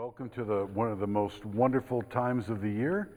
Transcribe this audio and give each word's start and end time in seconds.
Welcome 0.00 0.30
to 0.30 0.44
the 0.44 0.64
one 0.72 0.90
of 0.90 0.98
the 0.98 1.06
most 1.06 1.44
wonderful 1.44 2.00
times 2.00 2.48
of 2.48 2.62
the 2.62 2.70
year. 2.70 3.10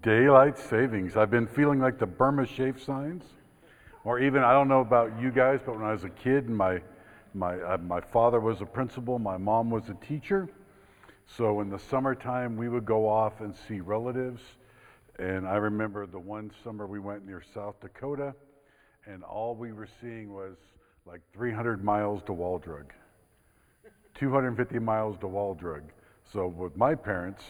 Daylight 0.00 0.56
savings. 0.56 1.16
I've 1.16 1.32
been 1.32 1.48
feeling 1.48 1.80
like 1.80 1.98
the 1.98 2.06
Burma 2.06 2.46
shave 2.46 2.80
signs, 2.80 3.24
or 4.04 4.20
even 4.20 4.44
I 4.44 4.52
don't 4.52 4.68
know 4.68 4.82
about 4.82 5.20
you 5.20 5.32
guys, 5.32 5.58
but 5.66 5.74
when 5.74 5.84
I 5.84 5.90
was 5.90 6.04
a 6.04 6.10
kid, 6.10 6.48
my 6.48 6.80
my 7.34 7.60
uh, 7.60 7.78
my 7.78 8.00
father 8.00 8.38
was 8.38 8.60
a 8.60 8.66
principal, 8.66 9.18
my 9.18 9.36
mom 9.36 9.68
was 9.68 9.88
a 9.88 9.94
teacher. 9.94 10.48
So 11.26 11.60
in 11.60 11.70
the 11.70 11.78
summertime, 11.80 12.56
we 12.56 12.68
would 12.68 12.84
go 12.84 13.08
off 13.08 13.40
and 13.40 13.52
see 13.66 13.80
relatives. 13.80 14.42
And 15.18 15.44
I 15.44 15.56
remember 15.56 16.06
the 16.06 16.20
one 16.20 16.52
summer 16.62 16.86
we 16.86 17.00
went 17.00 17.26
near 17.26 17.42
South 17.52 17.80
Dakota, 17.80 18.32
and 19.06 19.24
all 19.24 19.56
we 19.56 19.72
were 19.72 19.88
seeing 20.00 20.32
was 20.32 20.54
like 21.06 21.20
300 21.32 21.82
miles 21.82 22.22
to 22.24 22.32
Wall 22.32 22.58
Drug, 22.58 22.92
250 24.14 24.78
miles 24.78 25.16
to 25.18 25.28
Wall 25.28 25.54
Drug. 25.54 25.82
So 26.32 26.46
with 26.46 26.76
my 26.76 26.94
parents, 26.94 27.44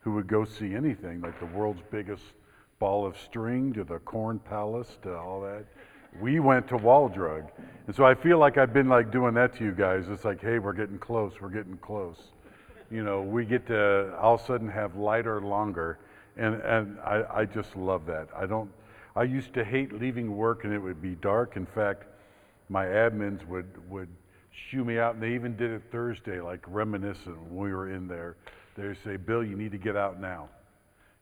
who 0.00 0.12
would 0.12 0.26
go 0.26 0.44
see 0.44 0.74
anything, 0.74 1.20
like 1.20 1.38
the 1.40 1.46
world's 1.46 1.82
biggest 1.90 2.22
ball 2.78 3.06
of 3.06 3.16
string 3.18 3.72
to 3.72 3.84
the 3.84 3.98
Corn 3.98 4.38
Palace 4.38 4.98
to 5.02 5.16
all 5.16 5.40
that, 5.42 5.64
we 6.20 6.40
went 6.40 6.68
to 6.68 6.76
Wall 6.76 7.08
Drug. 7.08 7.44
And 7.86 7.94
so 7.94 8.04
I 8.04 8.14
feel 8.14 8.38
like 8.38 8.58
I've 8.58 8.72
been 8.72 8.88
like 8.88 9.10
doing 9.10 9.34
that 9.34 9.56
to 9.56 9.64
you 9.64 9.72
guys. 9.72 10.08
It's 10.08 10.24
like, 10.24 10.40
hey, 10.40 10.58
we're 10.58 10.72
getting 10.72 10.98
close, 10.98 11.40
we're 11.40 11.50
getting 11.50 11.76
close. 11.78 12.16
You 12.90 13.02
know, 13.02 13.20
we 13.20 13.44
get 13.44 13.66
to 13.66 14.16
all 14.16 14.34
of 14.36 14.42
a 14.42 14.46
sudden 14.46 14.68
have 14.68 14.96
lighter 14.96 15.40
longer. 15.40 15.98
And, 16.36 16.54
and 16.62 16.98
I, 17.00 17.24
I 17.40 17.44
just 17.44 17.76
love 17.76 18.06
that. 18.06 18.28
I 18.36 18.46
don't, 18.46 18.70
I 19.16 19.24
used 19.24 19.54
to 19.54 19.64
hate 19.64 19.92
leaving 19.92 20.36
work 20.36 20.64
and 20.64 20.72
it 20.72 20.78
would 20.78 21.02
be 21.02 21.16
dark. 21.16 21.56
In 21.56 21.66
fact, 21.66 22.04
my 22.68 22.86
admins 22.86 23.46
would, 23.46 23.66
would 23.90 24.08
shoo 24.70 24.84
me 24.84 24.98
out, 24.98 25.14
and 25.14 25.22
they 25.22 25.34
even 25.34 25.56
did 25.56 25.70
it 25.70 25.82
Thursday, 25.90 26.40
like 26.40 26.64
reminiscent 26.66 27.40
when 27.42 27.56
we 27.56 27.72
were 27.72 27.92
in 27.92 28.08
there. 28.08 28.36
They 28.76 28.94
say, 29.04 29.16
Bill, 29.16 29.44
you 29.44 29.56
need 29.56 29.72
to 29.72 29.78
get 29.78 29.96
out 29.96 30.20
now. 30.20 30.48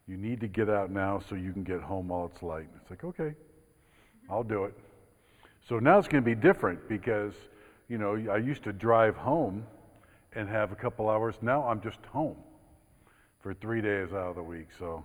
You 0.07 0.17
need 0.17 0.41
to 0.41 0.49
get 0.49 0.69
out 0.69 0.91
now 0.91 1.23
so 1.29 1.35
you 1.35 1.53
can 1.53 1.65
get 1.65 1.81
home 1.81 2.09
while 2.09 2.31
it's 2.33 2.43
light. 2.43 2.69
It's 2.81 2.91
like, 2.91 3.05
okay, 3.05 3.35
I'll 4.29 4.43
do 4.43 4.65
it. 4.65 4.75
So 5.69 5.79
now 5.79 5.99
it's 5.99 6.09
going 6.09 6.23
to 6.23 6.29
be 6.29 6.35
different 6.35 6.89
because, 6.89 7.33
you 7.89 7.97
know, 7.97 8.15
I 8.31 8.37
used 8.37 8.65
to 8.65 8.73
drive 8.73 9.17
home 9.17 9.65
and 10.35 10.49
have 10.49 10.73
a 10.73 10.75
couple 10.75 11.09
hours. 11.09 11.37
Now 11.41 11.67
I'm 11.67 11.81
just 11.81 12.01
home 12.13 12.37
for 13.41 13.55
three 13.55 13.81
days 13.81 14.09
out 14.13 14.29
of 14.29 14.37
the 14.37 14.43
week. 14.43 14.69
So 14.79 15.05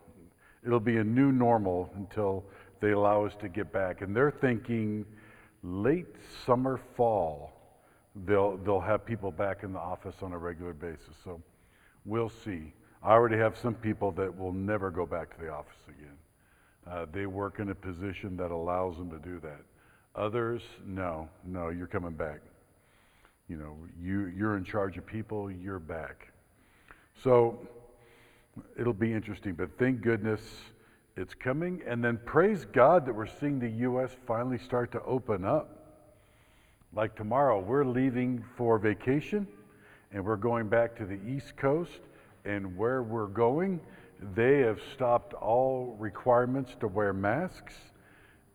it'll 0.65 0.79
be 0.79 0.97
a 0.97 1.03
new 1.03 1.31
normal 1.31 1.89
until 1.95 2.43
they 2.81 2.91
allow 2.91 3.25
us 3.25 3.33
to 3.41 3.47
get 3.47 3.71
back. 3.71 4.01
And 4.01 4.15
they're 4.15 4.31
thinking 4.31 5.05
late 5.63 6.07
summer, 6.45 6.79
fall, 6.95 7.51
they'll, 8.25 8.57
they'll 8.57 8.79
have 8.79 9.05
people 9.05 9.31
back 9.31 9.63
in 9.63 9.73
the 9.73 9.79
office 9.79 10.15
on 10.21 10.33
a 10.33 10.37
regular 10.37 10.73
basis. 10.73 11.15
So 11.23 11.41
we'll 12.05 12.29
see. 12.29 12.73
I 13.03 13.11
already 13.11 13.37
have 13.37 13.57
some 13.57 13.75
people 13.75 14.11
that 14.13 14.37
will 14.37 14.53
never 14.53 14.91
go 14.91 15.05
back 15.05 15.35
to 15.35 15.41
the 15.43 15.49
office 15.49 15.77
again. 15.87 16.17
Uh, 16.87 17.05
they 17.11 17.25
work 17.25 17.59
in 17.59 17.69
a 17.69 17.75
position 17.75 18.35
that 18.37 18.51
allows 18.51 18.97
them 18.97 19.09
to 19.11 19.19
do 19.19 19.39
that. 19.41 19.61
Others, 20.15 20.61
no, 20.85 21.29
no, 21.45 21.69
you're 21.69 21.87
coming 21.87 22.13
back. 22.13 22.41
You 23.47 23.57
know, 23.57 23.77
you, 24.01 24.25
you're 24.27 24.57
in 24.57 24.63
charge 24.63 24.97
of 24.97 25.05
people, 25.05 25.51
you're 25.51 25.79
back. 25.79 26.31
So, 27.23 27.59
it'll 28.77 28.93
be 28.93 29.13
interesting. 29.13 29.53
But 29.53 29.77
thank 29.77 30.01
goodness 30.01 30.41
it's 31.19 31.33
coming. 31.33 31.81
And 31.85 32.03
then 32.03 32.17
praise 32.25 32.65
God 32.65 33.05
that 33.05 33.13
we're 33.13 33.27
seeing 33.27 33.59
the 33.59 33.69
U.S. 33.69 34.11
finally 34.25 34.57
start 34.57 34.91
to 34.93 35.03
open 35.03 35.43
up. 35.43 35.97
Like 36.95 37.15
tomorrow, 37.15 37.59
we're 37.59 37.85
leaving 37.85 38.43
for 38.55 38.79
vacation 38.79 39.45
and 40.11 40.25
we're 40.25 40.37
going 40.37 40.69
back 40.69 40.95
to 40.97 41.05
the 41.05 41.19
East 41.27 41.57
Coast. 41.57 41.99
And 42.45 42.77
where 42.77 43.03
we're 43.03 43.27
going, 43.27 43.81
they 44.33 44.59
have 44.59 44.79
stopped 44.93 45.33
all 45.33 45.97
requirements 45.99 46.75
to 46.79 46.87
wear 46.87 47.11
masks. 47.11 47.75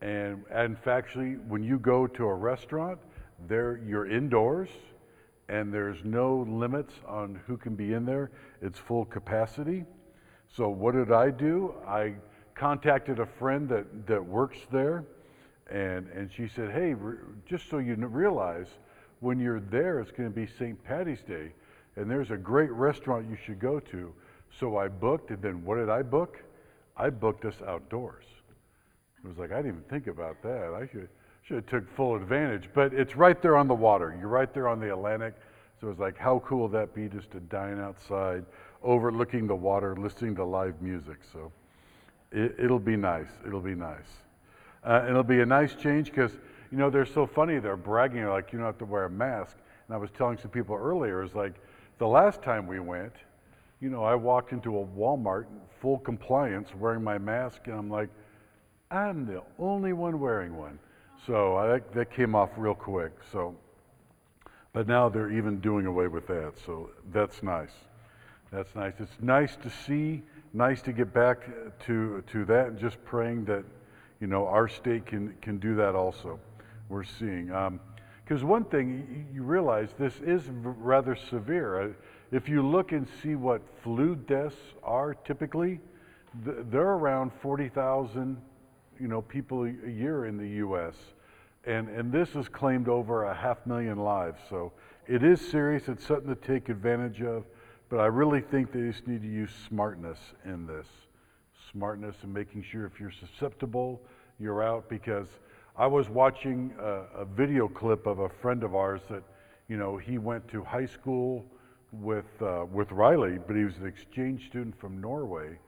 And, 0.00 0.42
and 0.50 0.76
actually, 0.86 1.34
when 1.34 1.62
you 1.62 1.78
go 1.78 2.06
to 2.06 2.26
a 2.26 2.34
restaurant, 2.34 2.98
there 3.46 3.80
you're 3.86 4.10
indoors 4.10 4.70
and 5.50 5.72
there's 5.72 6.02
no 6.02 6.46
limits 6.48 6.94
on 7.06 7.38
who 7.46 7.58
can 7.58 7.74
be 7.74 7.92
in 7.92 8.06
there. 8.06 8.30
It's 8.62 8.78
full 8.78 9.04
capacity. 9.04 9.84
So 10.56 10.70
what 10.70 10.94
did 10.94 11.12
I 11.12 11.30
do? 11.30 11.74
I 11.86 12.14
contacted 12.54 13.18
a 13.18 13.26
friend 13.26 13.68
that, 13.68 14.06
that 14.06 14.24
works 14.24 14.58
there, 14.70 15.04
and, 15.70 16.08
and 16.08 16.30
she 16.32 16.48
said, 16.48 16.70
Hey, 16.70 16.94
just 17.46 17.68
so 17.68 17.78
you 17.78 17.94
realize, 17.94 18.68
when 19.20 19.38
you're 19.38 19.60
there, 19.60 20.00
it's 20.00 20.10
going 20.10 20.28
to 20.28 20.34
be 20.34 20.46
St. 20.46 20.82
Patty's 20.84 21.22
Day, 21.22 21.52
and 21.96 22.10
there's 22.10 22.30
a 22.30 22.36
great 22.36 22.70
restaurant 22.70 23.26
you 23.28 23.36
should 23.44 23.58
go 23.58 23.80
to. 23.80 24.12
So 24.58 24.76
I 24.76 24.88
booked, 24.88 25.30
and 25.30 25.40
then 25.42 25.64
what 25.64 25.76
did 25.76 25.88
I 25.88 26.02
book? 26.02 26.42
I 26.96 27.10
booked 27.10 27.44
us 27.44 27.54
outdoors. 27.66 28.24
It 29.24 29.28
was 29.28 29.38
like, 29.38 29.50
I 29.50 29.56
didn't 29.56 29.70
even 29.70 29.82
think 29.84 30.06
about 30.06 30.42
that. 30.42 30.74
I 30.74 30.86
should, 30.92 31.08
should 31.42 31.56
have 31.56 31.66
took 31.66 31.96
full 31.96 32.14
advantage. 32.16 32.68
But 32.74 32.92
it's 32.92 33.16
right 33.16 33.40
there 33.40 33.56
on 33.56 33.66
the 33.66 33.74
water. 33.74 34.14
You're 34.18 34.28
right 34.28 34.52
there 34.52 34.68
on 34.68 34.78
the 34.78 34.92
Atlantic. 34.92 35.34
So 35.80 35.88
it's 35.88 35.98
like, 35.98 36.18
how 36.18 36.40
cool 36.46 36.68
would 36.68 36.72
that 36.72 36.94
be 36.94 37.08
just 37.08 37.30
to 37.32 37.40
dine 37.40 37.80
outside, 37.80 38.44
overlooking 38.82 39.46
the 39.46 39.56
water, 39.56 39.96
listening 39.96 40.36
to 40.36 40.44
live 40.44 40.80
music. 40.82 41.18
So 41.32 41.50
it, 42.34 42.70
will 42.70 42.78
be 42.78 42.96
nice. 42.96 43.28
It'll 43.46 43.60
be 43.60 43.74
nice. 43.74 43.98
Uh, 44.82 45.06
it'll 45.08 45.22
be 45.22 45.40
a 45.40 45.46
nice 45.46 45.74
change 45.74 46.06
because, 46.06 46.32
you 46.70 46.78
know, 46.78 46.90
they're 46.90 47.06
so 47.06 47.26
funny. 47.26 47.58
They're 47.58 47.76
bragging, 47.76 48.18
they're 48.18 48.30
like, 48.30 48.52
you 48.52 48.58
don't 48.58 48.66
have 48.66 48.78
to 48.78 48.84
wear 48.84 49.04
a 49.04 49.10
mask. 49.10 49.56
And 49.86 49.94
I 49.94 49.98
was 49.98 50.10
telling 50.10 50.38
some 50.38 50.50
people 50.50 50.76
earlier, 50.76 51.22
it's 51.22 51.34
like, 51.34 51.54
the 51.98 52.06
last 52.06 52.42
time 52.42 52.66
we 52.66 52.80
went, 52.80 53.12
you 53.80 53.88
know, 53.88 54.02
I 54.02 54.14
walked 54.14 54.52
into 54.52 54.78
a 54.78 54.84
Walmart 54.84 55.42
in 55.42 55.60
full 55.80 55.98
compliance 55.98 56.70
wearing 56.74 57.04
my 57.04 57.18
mask, 57.18 57.60
and 57.66 57.74
I'm 57.74 57.90
like, 57.90 58.08
I'm 58.90 59.26
the 59.26 59.42
only 59.58 59.92
one 59.92 60.18
wearing 60.20 60.56
one. 60.56 60.78
So 61.26 61.56
I, 61.56 61.80
that 61.94 62.10
came 62.10 62.34
off 62.34 62.50
real 62.56 62.74
quick. 62.74 63.12
So, 63.32 63.54
but 64.72 64.86
now 64.88 65.08
they're 65.08 65.30
even 65.30 65.60
doing 65.60 65.86
away 65.86 66.08
with 66.08 66.26
that. 66.26 66.54
So 66.64 66.90
that's 67.12 67.42
nice. 67.42 67.72
That's 68.50 68.74
nice. 68.74 68.94
It's 68.98 69.20
nice 69.20 69.56
to 69.56 69.70
see. 69.70 70.22
Nice 70.56 70.82
to 70.82 70.92
get 70.92 71.12
back 71.12 71.48
to 71.86 72.22
to 72.28 72.44
that. 72.44 72.68
And 72.68 72.78
just 72.78 73.04
praying 73.04 73.44
that, 73.46 73.64
you 74.20 74.28
know, 74.28 74.46
our 74.46 74.68
state 74.68 75.04
can 75.04 75.34
can 75.42 75.58
do 75.58 75.74
that 75.74 75.96
also. 75.96 76.38
We're 76.88 77.02
seeing. 77.02 77.46
Because 77.46 78.42
um, 78.42 78.48
one 78.48 78.64
thing 78.64 79.26
you 79.34 79.42
realize 79.42 79.88
this 79.98 80.14
is 80.20 80.42
rather 80.52 81.16
severe. 81.16 81.82
Uh, 81.82 81.88
if 82.30 82.48
you 82.48 82.62
look 82.62 82.92
and 82.92 83.06
see 83.20 83.34
what 83.34 83.62
flu 83.82 84.14
deaths 84.14 84.56
are 84.84 85.14
typically, 85.14 85.80
they're 86.44 86.82
around 86.82 87.32
40,000 87.42 88.36
you 89.00 89.08
know, 89.08 89.22
people 89.22 89.64
a 89.64 89.90
year 89.90 90.26
in 90.26 90.36
the 90.36 90.48
U.S. 90.48 90.94
And, 91.64 91.88
and 91.88 92.12
this 92.12 92.30
has 92.30 92.48
claimed 92.48 92.88
over 92.88 93.24
a 93.24 93.34
half 93.34 93.66
million 93.66 93.98
lives. 93.98 94.40
So 94.48 94.72
it 95.06 95.22
is 95.22 95.40
serious. 95.40 95.88
It's 95.88 96.06
something 96.06 96.28
to 96.28 96.40
take 96.40 96.68
advantage 96.68 97.22
of. 97.22 97.44
But 97.88 98.00
I 98.00 98.06
really 98.06 98.40
think 98.40 98.72
they 98.72 98.80
just 98.80 99.06
need 99.06 99.22
to 99.22 99.28
use 99.28 99.50
smartness 99.68 100.18
in 100.44 100.66
this. 100.66 100.86
Smartness 101.72 102.16
and 102.22 102.32
making 102.32 102.62
sure 102.62 102.86
if 102.86 102.98
you're 102.98 103.10
susceptible, 103.10 104.00
you're 104.38 104.62
out. 104.62 104.88
Because 104.88 105.28
I 105.76 105.86
was 105.86 106.08
watching 106.08 106.74
a, 106.78 107.20
a 107.20 107.24
video 107.24 107.68
clip 107.68 108.06
of 108.06 108.20
a 108.20 108.28
friend 108.28 108.64
of 108.64 108.74
ours 108.74 109.02
that, 109.10 109.22
you 109.68 109.76
know, 109.76 109.96
he 109.96 110.18
went 110.18 110.46
to 110.48 110.62
high 110.62 110.86
school 110.86 111.44
with, 111.92 112.26
uh, 112.40 112.64
with 112.70 112.90
Riley, 112.92 113.38
but 113.46 113.56
he 113.56 113.64
was 113.64 113.76
an 113.76 113.86
exchange 113.86 114.46
student 114.46 114.78
from 114.78 115.00
Norway 115.00 115.58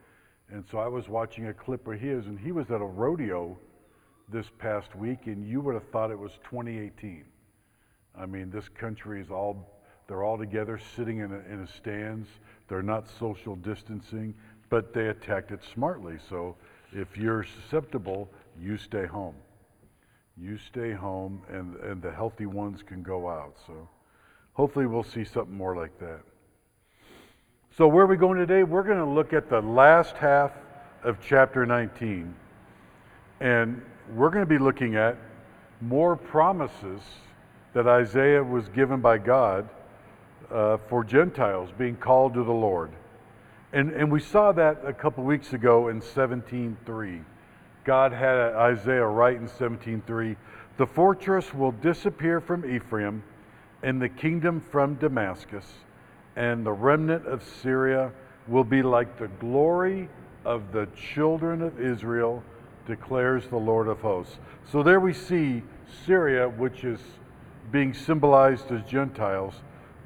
and 0.51 0.65
so 0.71 0.79
I 0.79 0.87
was 0.87 1.09
watching 1.09 1.49
a 1.49 1.55
clip 1.55 1.87
of 1.89 1.99
his, 1.99 2.27
and 2.27 2.39
he 2.39 2.53
was 2.53 2.71
at 2.71 2.81
a 2.81 2.85
rodeo 2.85 3.59
this 4.29 4.47
past 4.59 4.95
week, 4.95 5.27
and 5.27 5.47
you 5.47 5.61
would 5.61 5.75
have 5.75 5.89
thought 5.91 6.11
it 6.11 6.19
was 6.19 6.33
2018. 6.45 7.25
I 8.19 8.27
mean, 8.27 8.51
this 8.51 8.69
country 8.69 9.21
is 9.21 9.31
all, 9.31 9.76
they're 10.09 10.23
all 10.23 10.39
together 10.39 10.81
sitting 10.95 11.19
in 11.19 11.33
a, 11.33 11.53
in 11.53 11.61
a 11.61 11.67
stands. 11.67 12.29
They're 12.69 12.83
not 12.83 13.09
social 13.19 13.57
distancing, 13.57 14.35
but 14.69 14.93
they 14.93 15.09
attacked 15.09 15.51
it 15.51 15.61
smartly. 15.75 16.19
So 16.29 16.57
if 16.93 17.17
you're 17.17 17.45
susceptible, 17.45 18.29
you 18.61 18.77
stay 18.77 19.07
home. 19.07 19.35
You 20.39 20.59
stay 20.59 20.93
home, 20.93 21.43
and, 21.49 21.77
and 21.77 22.03
the 22.03 22.13
healthy 22.13 22.47
ones 22.47 22.83
can 22.83 23.03
go 23.03 23.29
out. 23.29 23.57
So 23.67 23.89
hopefully 24.53 24.87
we'll 24.87 25.03
see 25.03 25.25
something 25.25 25.57
more 25.57 25.75
like 25.75 25.99
that. 25.99 26.21
So, 27.77 27.87
where 27.87 28.05
are 28.05 28.09
we 28.09 28.17
going 28.17 28.39
today? 28.39 28.63
We're 28.63 28.83
going 28.83 28.99
to 28.99 29.05
look 29.05 29.35
at 29.35 29.51
the 29.51 29.61
last 29.61 30.17
half 30.17 30.53
of 31.03 31.19
chapter 31.21 31.67
19. 31.67 32.35
And 33.41 33.83
we're 34.15 34.31
going 34.31 34.45
to 34.45 34.49
be 34.49 34.57
looking 34.57 34.97
at 34.97 35.19
more 35.83 36.17
promises 36.17 37.03
that 37.75 37.87
Isaiah 37.87 38.43
was 38.43 38.69
given 38.69 39.03
by 39.03 39.19
God 39.19 39.69
uh, 40.51 40.79
for 40.89 41.05
Gentiles 41.05 41.71
being 41.77 41.97
called 41.97 42.35
to 42.35 42.45
the 42.45 42.53
Lord. 42.53 42.91
And, 43.73 43.91
and 43.93 44.11
we 44.11 44.21
saw 44.21 44.53
that 44.53 44.83
a 44.85 44.93
couple 44.93 45.25
weeks 45.25 45.53
ago 45.53 45.89
in 45.89 46.01
17.3. 46.01 47.25
God 47.85 48.13
had 48.13 48.37
Isaiah 48.55 49.07
write 49.07 49.37
in 49.37 49.49
17.3, 49.49 50.37
The 50.77 50.87
fortress 50.87 51.55
will 51.55 51.73
disappear 51.73 52.41
from 52.41 52.69
Ephraim, 52.69 53.23
and 53.83 54.01
the 54.01 54.09
kingdom 54.09 54.65
from 54.71 54.95
Damascus, 54.95 55.65
and 56.35 56.67
the 56.67 56.73
remnant 56.73 57.27
of 57.27 57.45
Syria 57.63 58.13
will 58.49 58.65
be 58.65 58.83
like 58.83 59.19
the 59.19 59.29
glory 59.29 60.09
of 60.45 60.73
the 60.73 60.89
children 60.97 61.63
of 61.63 61.81
Israel, 61.81 62.43
declares 62.87 63.47
the 63.49 63.57
Lord 63.57 63.89
of 63.89 64.01
hosts. 64.01 64.39
So 64.71 64.83
there 64.83 65.01
we 65.01 65.13
see 65.13 65.63
Syria, 66.07 66.49
which 66.49 66.85
is 66.85 67.01
being 67.71 67.93
symbolized 67.95 68.71
as 68.71 68.83
Gentiles, 68.85 69.55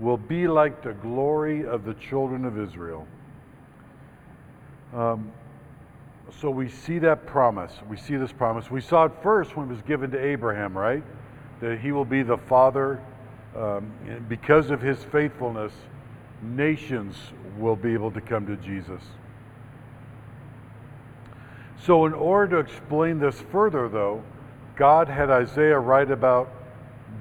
will 0.01 0.17
be 0.17 0.49
like 0.49 0.83
the 0.83 0.95
glory 0.95 1.67
of 1.67 1.85
the 1.85 1.95
children 1.95 2.45
of 2.45 2.59
Israel. 2.59 3.07
Um, 4.95 5.31
so 6.41 6.51
we 6.51 6.69
see 6.69 6.99
that 7.01 7.27
promise. 7.27 7.73
We 7.89 7.97
see 7.97 8.17
this 8.17 8.33
promise. 8.33 8.71
We 8.71 8.81
saw 8.81 9.05
it 9.05 9.13
first 9.23 9.57
when 9.57 9.69
it 9.69 9.73
was 9.73 9.83
given 9.83 10.11
to 10.13 10.19
Abraham, 10.19 10.77
right? 10.77 11.03
That 11.61 11.79
he 11.81 11.93
will 11.93 12.05
be 12.05 12.23
the 12.23 12.39
father. 12.39 13.01
Um, 13.57 13.93
because 14.29 14.71
of 14.71 14.81
his 14.81 15.03
faithfulness, 15.05 15.73
nations 16.43 17.17
will 17.59 17.77
be 17.77 17.93
able 17.93 18.11
to 18.13 18.21
come 18.21 18.47
to 18.47 18.57
Jesus. 18.57 19.03
So, 21.85 22.07
in 22.07 22.13
order 22.13 22.63
to 22.63 22.71
explain 22.71 23.19
this 23.19 23.41
further, 23.51 23.89
though, 23.89 24.23
God 24.77 25.09
had 25.09 25.31
Isaiah 25.31 25.79
write 25.79 26.11
about 26.11 26.51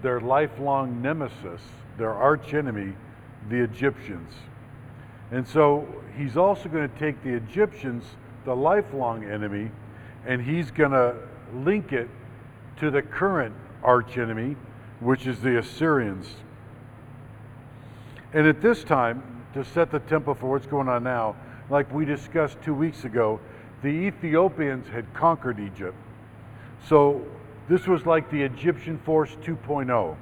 their 0.01 0.19
lifelong 0.19 1.01
nemesis, 1.01 1.61
their 1.99 2.15
archenemy, 2.15 2.93
the 3.49 3.57
Egyptians. 3.57 4.33
And 5.31 5.47
so 5.47 5.87
he's 6.17 6.35
also 6.35 6.67
going 6.69 6.89
to 6.89 6.99
take 6.99 7.21
the 7.23 7.33
Egyptians, 7.33 8.03
the 8.45 8.55
lifelong 8.55 9.23
enemy, 9.23 9.69
and 10.25 10.41
he's 10.41 10.71
going 10.71 10.91
to 10.91 11.15
link 11.53 11.93
it 11.93 12.09
to 12.79 12.89
the 12.89 13.03
current 13.03 13.53
archenemy, 13.83 14.55
which 14.99 15.27
is 15.27 15.41
the 15.41 15.59
Assyrians. 15.59 16.27
And 18.33 18.47
at 18.47 18.61
this 18.61 18.83
time, 18.83 19.45
to 19.53 19.63
set 19.63 19.91
the 19.91 19.99
tempo 19.99 20.33
for 20.33 20.49
what's 20.49 20.67
going 20.67 20.87
on 20.87 21.03
now, 21.03 21.35
like 21.69 21.91
we 21.93 22.05
discussed 22.05 22.57
two 22.63 22.73
weeks 22.73 23.03
ago, 23.03 23.39
the 23.81 23.89
Ethiopians 23.89 24.87
had 24.87 25.13
conquered 25.13 25.59
Egypt. 25.59 25.95
So 26.87 27.25
this 27.67 27.87
was 27.87 28.05
like 28.05 28.29
the 28.31 28.41
Egyptian 28.41 28.97
Force 28.99 29.35
2.0. 29.43 30.15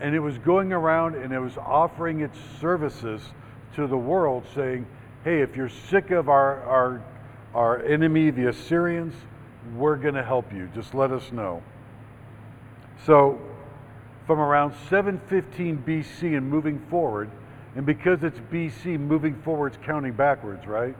And 0.00 0.14
it 0.14 0.20
was 0.20 0.38
going 0.38 0.72
around 0.72 1.14
and 1.14 1.32
it 1.32 1.38
was 1.38 1.56
offering 1.56 2.20
its 2.20 2.38
services 2.60 3.22
to 3.74 3.86
the 3.86 3.96
world, 3.96 4.44
saying, 4.54 4.86
hey, 5.24 5.40
if 5.40 5.56
you're 5.56 5.68
sick 5.68 6.10
of 6.10 6.28
our, 6.28 6.62
our, 6.62 7.02
our 7.54 7.82
enemy, 7.84 8.30
the 8.30 8.48
Assyrians, 8.48 9.14
we're 9.74 9.96
going 9.96 10.14
to 10.14 10.22
help 10.22 10.52
you. 10.52 10.68
Just 10.74 10.94
let 10.94 11.10
us 11.10 11.32
know. 11.32 11.62
So, 13.04 13.40
from 14.26 14.40
around 14.40 14.74
715 14.90 15.82
BC 15.86 16.36
and 16.36 16.48
moving 16.48 16.78
forward, 16.90 17.30
and 17.76 17.84
because 17.84 18.22
it's 18.22 18.38
BC, 18.50 18.98
moving 18.98 19.34
forward 19.42 19.72
is 19.72 19.78
counting 19.84 20.12
backwards, 20.12 20.66
right? 20.66 20.96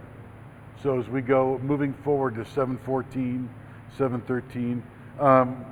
So 0.82 1.00
as 1.00 1.08
we 1.08 1.22
go 1.22 1.58
moving 1.62 1.94
forward 2.04 2.34
to 2.34 2.44
714, 2.44 3.48
713, 3.96 4.82
um, 5.18 5.64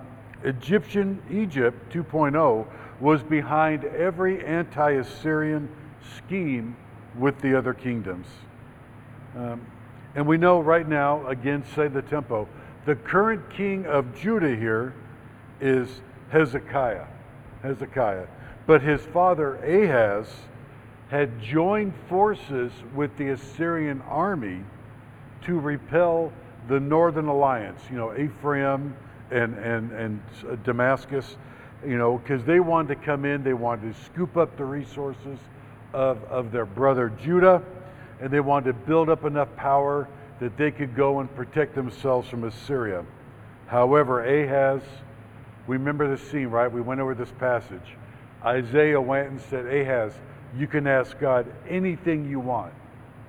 Egyptian 0.44 1.22
Egypt 1.30 1.92
2.0 1.92 2.66
was 3.00 3.22
behind 3.22 3.84
every 3.84 4.44
anti 4.44 4.92
Assyrian 4.92 5.68
scheme 6.16 6.76
with 7.18 7.40
the 7.40 7.56
other 7.56 7.74
kingdoms. 7.74 8.26
Um, 9.36 9.60
and 10.14 10.26
we 10.26 10.36
know 10.36 10.60
right 10.60 10.88
now, 10.88 11.26
again, 11.26 11.64
say 11.74 11.88
the 11.88 12.02
tempo, 12.02 12.48
the 12.86 12.94
current 12.94 13.50
king 13.50 13.86
of 13.86 14.14
Judah 14.16 14.54
here 14.54 14.94
is 15.60 15.88
Hezekiah. 16.30 17.06
Hezekiah. 17.62 18.26
But 18.66 18.82
his 18.82 19.00
father 19.00 19.56
Ahaz 19.56 20.28
had 21.08 21.40
joined 21.40 21.94
forces 22.08 22.72
with 22.94 23.16
the 23.16 23.30
Assyrian 23.30 24.02
army 24.02 24.60
to 25.42 25.58
repel 25.58 26.32
the 26.68 26.80
northern 26.80 27.28
alliance, 27.28 27.80
you 27.90 27.96
know, 27.96 28.16
Ephraim 28.16 28.96
and, 29.30 29.54
and, 29.58 29.92
and 29.92 30.20
Damascus, 30.64 31.36
you 31.86 31.98
know, 31.98 32.18
because 32.18 32.44
they 32.44 32.60
wanted 32.60 32.88
to 32.88 33.04
come 33.04 33.24
in, 33.24 33.42
they 33.42 33.54
wanted 33.54 33.94
to 33.94 34.04
scoop 34.04 34.36
up 34.36 34.56
the 34.56 34.64
resources 34.64 35.38
of, 35.92 36.22
of 36.24 36.52
their 36.52 36.66
brother 36.66 37.10
Judah, 37.22 37.62
and 38.20 38.30
they 38.30 38.40
wanted 38.40 38.66
to 38.66 38.72
build 38.86 39.08
up 39.08 39.24
enough 39.24 39.54
power 39.56 40.08
that 40.40 40.56
they 40.56 40.70
could 40.70 40.96
go 40.96 41.20
and 41.20 41.34
protect 41.36 41.74
themselves 41.74 42.28
from 42.28 42.44
Assyria. 42.44 43.04
However, 43.66 44.24
Ahaz, 44.24 44.82
remember 45.66 46.08
the 46.08 46.18
scene, 46.18 46.48
right? 46.48 46.70
We 46.70 46.80
went 46.80 47.00
over 47.00 47.14
this 47.14 47.32
passage. 47.38 47.96
Isaiah 48.44 49.00
went 49.00 49.30
and 49.30 49.40
said, 49.40 49.66
Ahaz, 49.66 50.12
you 50.56 50.66
can 50.66 50.86
ask 50.86 51.18
God 51.18 51.46
anything 51.68 52.28
you 52.28 52.40
want, 52.40 52.74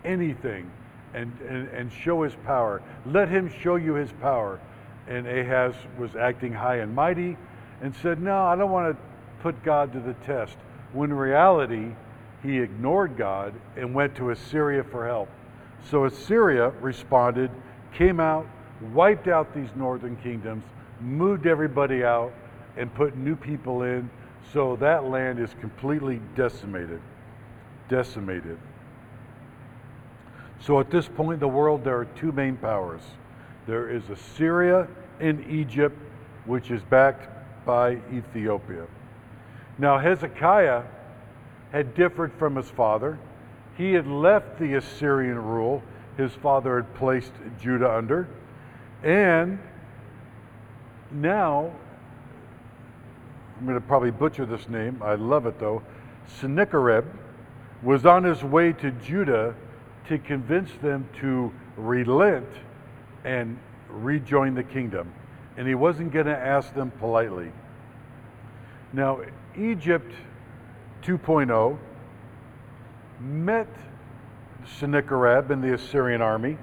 anything, 0.04 0.70
and, 1.14 1.32
and, 1.48 1.70
and 1.70 1.92
show 1.92 2.24
his 2.24 2.36
power. 2.46 2.82
Let 3.06 3.30
him 3.30 3.52
show 3.62 3.76
you 3.76 3.94
his 3.94 4.12
power. 4.22 4.60
And 5.08 5.28
Ahaz 5.28 5.74
was 5.98 6.16
acting 6.16 6.52
high 6.52 6.78
and 6.78 6.94
mighty 6.94 7.38
and 7.82 7.96
said, 8.02 8.22
No, 8.22 8.44
I 8.44 8.56
don't 8.56 8.72
want 8.72 8.96
to 8.96 9.04
put 9.42 9.64
God 9.64 9.94
to 9.94 10.00
the 10.00 10.14
test. 10.26 10.56
When 10.94 11.12
in 11.12 11.18
reality, 11.18 11.92
he 12.42 12.60
ignored 12.60 13.18
God 13.18 13.54
and 13.76 13.94
went 13.94 14.16
to 14.16 14.32
Assyria 14.32 14.84
for 14.84 15.08
help. 15.08 15.30
So 15.90 16.06
Assyria 16.06 16.70
responded, 16.82 17.52
came 17.94 18.20
out, 18.20 18.48
wiped 18.94 19.28
out 19.28 19.54
these 19.54 19.70
northern 19.76 20.16
kingdoms, 20.18 20.64
moved 21.02 21.48
everybody 21.48 22.04
out, 22.04 22.34
and 22.78 22.94
put 22.94 23.18
new 23.18 23.36
people 23.36 23.84
in. 23.84 24.10
So 24.54 24.76
that 24.78 25.06
land 25.06 25.40
is 25.40 25.54
completely 25.60 26.22
decimated. 26.36 27.02
Decimated. 27.90 28.58
So 30.62 30.80
at 30.80 30.90
this 30.90 31.08
point 31.08 31.36
in 31.36 31.40
the 31.40 31.48
world, 31.48 31.84
there 31.84 31.98
are 31.98 32.06
two 32.06 32.32
main 32.32 32.58
powers 32.58 33.02
there 33.68 33.90
is 33.90 34.08
Assyria 34.12 34.88
and 35.20 35.44
Egypt, 35.50 35.98
which 36.46 36.70
is 36.70 36.84
backed 36.84 37.28
by 37.66 37.98
Ethiopia. 38.14 38.86
Now, 39.78 39.98
Hezekiah 39.98 40.84
had 41.72 41.96
differed 41.96 42.32
from 42.34 42.56
his 42.56 42.70
father. 42.70 43.20
He 43.78 43.94
had 43.94 44.08
left 44.08 44.60
the 44.60 44.76
Assyrian 44.76 45.38
rule 45.38 45.84
his 46.18 46.32
father 46.34 46.78
had 46.78 46.94
placed 46.96 47.32
Judah 47.62 47.92
under. 47.92 48.28
And 49.04 49.60
now, 51.12 51.72
I'm 53.58 53.66
going 53.66 53.80
to 53.80 53.86
probably 53.86 54.12
butcher 54.12 54.46
this 54.46 54.68
name, 54.70 55.02
I 55.04 55.16
love 55.16 55.46
it 55.46 55.60
though. 55.60 55.82
Sennacherib 56.40 57.06
was 57.84 58.06
on 58.06 58.24
his 58.24 58.44
way 58.44 58.74
to 58.74 58.92
Judah 58.92 59.56
to 60.08 60.18
convince 60.18 60.72
them 60.82 61.08
to 61.20 61.52
relent 61.78 62.48
and 63.24 63.58
rejoin 63.90 64.56
the 64.56 64.64
kingdom. 64.64 65.14
And 65.58 65.68
he 65.68 65.76
wasn't 65.76 66.12
going 66.12 66.26
to 66.26 66.38
ask 66.38 66.74
them 66.74 66.92
politely. 66.92 67.52
Now, 68.94 69.20
Egypt 69.58 70.12
2.0 71.04 71.78
met 73.20 73.68
Sennacherib 74.80 75.52
and 75.52 75.64
the 75.64 75.74
Assyrian 75.74 76.22
army 76.22 76.58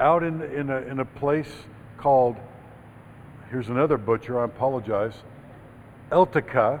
out 0.00 0.22
in, 0.22 0.42
in, 0.42 0.70
a, 0.70 0.78
in 0.78 1.00
a 1.00 1.04
place 1.04 1.50
called, 1.96 2.36
here's 3.50 3.68
another 3.68 3.96
butcher, 3.96 4.40
I 4.40 4.44
apologize, 4.44 5.14
Eltekeh. 6.10 6.80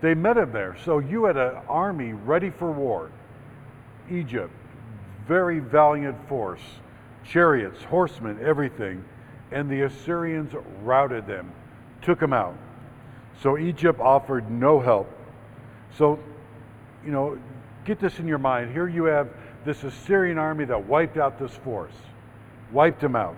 They 0.00 0.14
met 0.14 0.36
him 0.36 0.52
there. 0.52 0.76
So 0.84 0.98
you 0.98 1.24
had 1.24 1.36
an 1.36 1.56
army 1.68 2.12
ready 2.12 2.50
for 2.50 2.70
war. 2.70 3.10
Egypt, 4.10 4.52
very 5.26 5.60
valiant 5.60 6.28
force, 6.28 6.60
chariots, 7.24 7.82
horsemen, 7.84 8.38
everything. 8.42 9.02
And 9.50 9.70
the 9.70 9.82
Assyrians 9.82 10.52
routed 10.82 11.26
them, 11.26 11.50
took 12.02 12.20
them 12.20 12.32
out. 12.32 12.56
So 13.42 13.58
Egypt 13.58 14.00
offered 14.00 14.50
no 14.50 14.80
help. 14.80 15.10
So, 15.96 16.18
you 17.04 17.12
know, 17.12 17.38
get 17.84 17.98
this 17.98 18.18
in 18.18 18.26
your 18.26 18.38
mind. 18.38 18.72
Here 18.72 18.88
you 18.88 19.04
have 19.04 19.28
this 19.64 19.82
Assyrian 19.84 20.38
army 20.38 20.64
that 20.66 20.86
wiped 20.86 21.16
out 21.16 21.38
this 21.38 21.52
force, 21.52 21.94
wiped 22.72 23.00
them 23.00 23.16
out. 23.16 23.36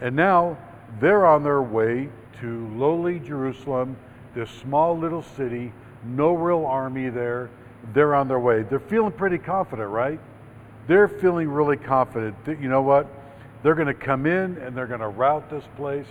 And 0.00 0.16
now 0.16 0.56
they're 1.00 1.26
on 1.26 1.42
their 1.42 1.62
way 1.62 2.08
to 2.40 2.68
lowly 2.76 3.20
Jerusalem, 3.20 3.96
this 4.34 4.50
small 4.50 4.98
little 4.98 5.22
city, 5.22 5.72
no 6.04 6.34
real 6.34 6.66
army 6.66 7.08
there. 7.08 7.50
They're 7.92 8.14
on 8.14 8.28
their 8.28 8.40
way. 8.40 8.62
They're 8.62 8.80
feeling 8.80 9.12
pretty 9.12 9.38
confident, 9.38 9.90
right? 9.90 10.18
they're 10.86 11.08
feeling 11.08 11.48
really 11.48 11.76
confident 11.76 12.44
that, 12.44 12.60
you 12.60 12.68
know 12.68 12.82
what, 12.82 13.06
they're 13.62 13.74
going 13.74 13.88
to 13.88 13.94
come 13.94 14.26
in 14.26 14.58
and 14.58 14.76
they're 14.76 14.86
going 14.86 15.00
to 15.00 15.08
rout 15.08 15.48
this 15.50 15.64
place. 15.76 16.06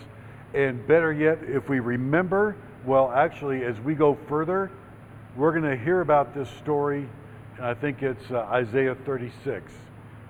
And 0.53 0.85
better 0.87 1.11
yet, 1.11 1.39
if 1.43 1.69
we 1.69 1.79
remember, 1.79 2.55
well, 2.85 3.11
actually, 3.11 3.63
as 3.63 3.79
we 3.79 3.95
go 3.95 4.17
further, 4.27 4.69
we're 5.35 5.51
going 5.51 5.77
to 5.77 5.81
hear 5.81 6.01
about 6.01 6.33
this 6.33 6.49
story. 6.49 7.07
And 7.57 7.65
I 7.65 7.73
think 7.73 8.03
it's 8.03 8.31
uh, 8.31 8.39
Isaiah 8.51 8.95
36. 9.05 9.71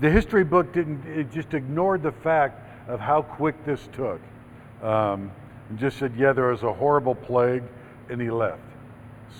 the 0.00 0.10
history 0.10 0.44
book 0.44 0.70
didn't, 0.74 1.06
it 1.06 1.32
just 1.32 1.54
ignored 1.54 2.02
the 2.02 2.12
fact 2.12 2.60
of 2.90 3.00
how 3.00 3.22
quick 3.22 3.64
this 3.64 3.88
took. 3.94 4.20
Um, 4.82 5.30
and 5.68 5.78
just 5.78 5.98
said, 5.98 6.14
yeah, 6.16 6.32
there 6.32 6.48
was 6.48 6.62
a 6.62 6.72
horrible 6.72 7.14
plague, 7.14 7.62
and 8.08 8.20
he 8.20 8.30
left. 8.30 8.62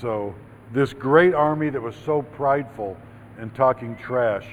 So 0.01 0.35
this 0.73 0.93
great 0.93 1.35
army 1.35 1.71
that 1.71 1.81
was 1.81 1.95
so 2.05 2.23
prideful 2.23 2.97
and 3.39 3.55
talking 3.55 3.97
trash 3.97 4.47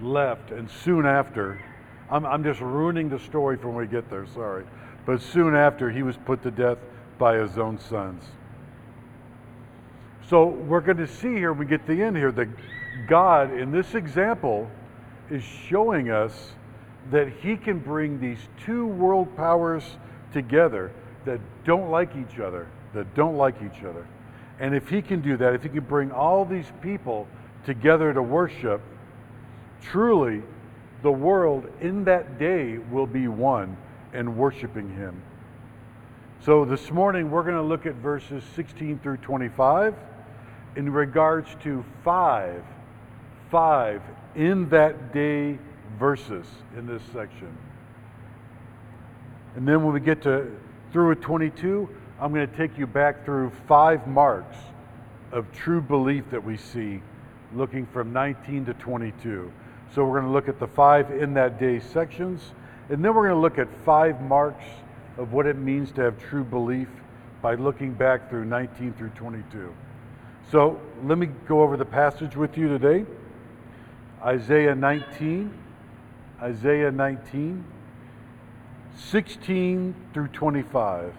left, 0.00 0.50
and 0.50 0.70
soon 0.70 1.06
after, 1.06 1.62
I'm, 2.10 2.24
I'm 2.24 2.44
just 2.44 2.60
ruining 2.60 3.08
the 3.08 3.18
story 3.18 3.56
from 3.56 3.74
when 3.74 3.86
we 3.86 3.90
get 3.90 4.08
there, 4.08 4.26
sorry. 4.34 4.64
But 5.04 5.20
soon 5.20 5.54
after, 5.54 5.90
he 5.90 6.02
was 6.02 6.16
put 6.16 6.42
to 6.42 6.50
death 6.50 6.78
by 7.18 7.36
his 7.36 7.58
own 7.58 7.78
sons. 7.78 8.24
So 10.28 10.46
we're 10.46 10.80
going 10.80 10.98
to 10.98 11.06
see 11.06 11.34
here 11.34 11.52
we 11.52 11.66
get 11.66 11.86
to 11.86 11.94
the 11.94 12.02
end 12.02 12.16
here 12.16 12.32
that 12.32 12.48
God, 13.08 13.52
in 13.52 13.72
this 13.72 13.94
example, 13.94 14.70
is 15.30 15.42
showing 15.42 16.10
us 16.10 16.52
that 17.10 17.28
he 17.28 17.56
can 17.56 17.78
bring 17.78 18.20
these 18.20 18.38
two 18.64 18.86
world 18.86 19.34
powers 19.36 19.82
together 20.32 20.92
that 21.24 21.40
don't 21.64 21.90
like 21.90 22.10
each 22.16 22.38
other, 22.38 22.68
that 22.94 23.14
don't 23.14 23.36
like 23.36 23.56
each 23.62 23.84
other. 23.84 24.06
And 24.60 24.74
if 24.74 24.88
he 24.88 25.02
can 25.02 25.20
do 25.20 25.36
that, 25.36 25.54
if 25.54 25.62
he 25.62 25.68
can 25.68 25.84
bring 25.84 26.10
all 26.10 26.44
these 26.44 26.70
people 26.80 27.28
together 27.64 28.12
to 28.12 28.22
worship, 28.22 28.80
truly 29.82 30.42
the 31.02 31.12
world 31.12 31.68
in 31.80 32.04
that 32.04 32.38
day 32.38 32.78
will 32.78 33.06
be 33.06 33.28
one 33.28 33.76
and 34.12 34.36
worshiping 34.36 34.94
him. 34.96 35.22
So 36.40 36.64
this 36.64 36.90
morning 36.90 37.30
we're 37.30 37.42
going 37.42 37.56
to 37.56 37.62
look 37.62 37.86
at 37.86 37.94
verses 37.96 38.42
16 38.54 39.00
through 39.00 39.18
25 39.18 39.94
in 40.76 40.90
regards 40.90 41.48
to 41.62 41.84
five, 42.04 42.62
five 43.50 44.02
in 44.34 44.68
that 44.70 45.12
day 45.12 45.58
verses 45.98 46.46
in 46.76 46.86
this 46.86 47.02
section. 47.12 47.56
And 49.56 49.66
then 49.66 49.82
when 49.82 49.92
we 49.92 50.00
get 50.00 50.22
to 50.22 50.50
through 50.92 51.10
a 51.10 51.16
22, 51.16 51.88
I'm 52.20 52.32
going 52.32 52.48
to 52.48 52.56
take 52.56 52.78
you 52.78 52.86
back 52.86 53.24
through 53.24 53.52
five 53.66 54.06
marks 54.06 54.56
of 55.32 55.50
true 55.52 55.80
belief 55.80 56.24
that 56.30 56.42
we 56.42 56.56
see 56.56 57.02
looking 57.54 57.86
from 57.86 58.12
19 58.12 58.66
to 58.66 58.74
22. 58.74 59.52
So 59.94 60.04
we're 60.04 60.20
going 60.20 60.30
to 60.30 60.32
look 60.32 60.48
at 60.48 60.58
the 60.58 60.66
five 60.66 61.10
in 61.10 61.34
that 61.34 61.58
day 61.58 61.80
sections, 61.80 62.52
and 62.88 63.04
then 63.04 63.14
we're 63.14 63.28
going 63.28 63.36
to 63.36 63.40
look 63.40 63.58
at 63.58 63.68
five 63.84 64.20
marks 64.20 64.64
of 65.16 65.32
what 65.32 65.46
it 65.46 65.56
means 65.56 65.92
to 65.92 66.02
have 66.02 66.18
true 66.18 66.44
belief 66.44 66.88
by 67.42 67.54
looking 67.54 67.92
back 67.92 68.28
through 68.28 68.44
19 68.44 68.94
through 68.94 69.10
22. 69.10 69.74
So 70.50 70.80
let 71.04 71.18
me 71.18 71.28
go 71.46 71.62
over 71.62 71.76
the 71.76 71.84
passage 71.84 72.36
with 72.36 72.56
you 72.56 72.68
today. 72.68 73.04
Isaiah 74.22 74.74
19. 74.74 75.52
Isaiah 76.40 76.90
19. 76.90 77.64
16 78.98 79.94
through 80.12 80.28
25. 80.28 81.14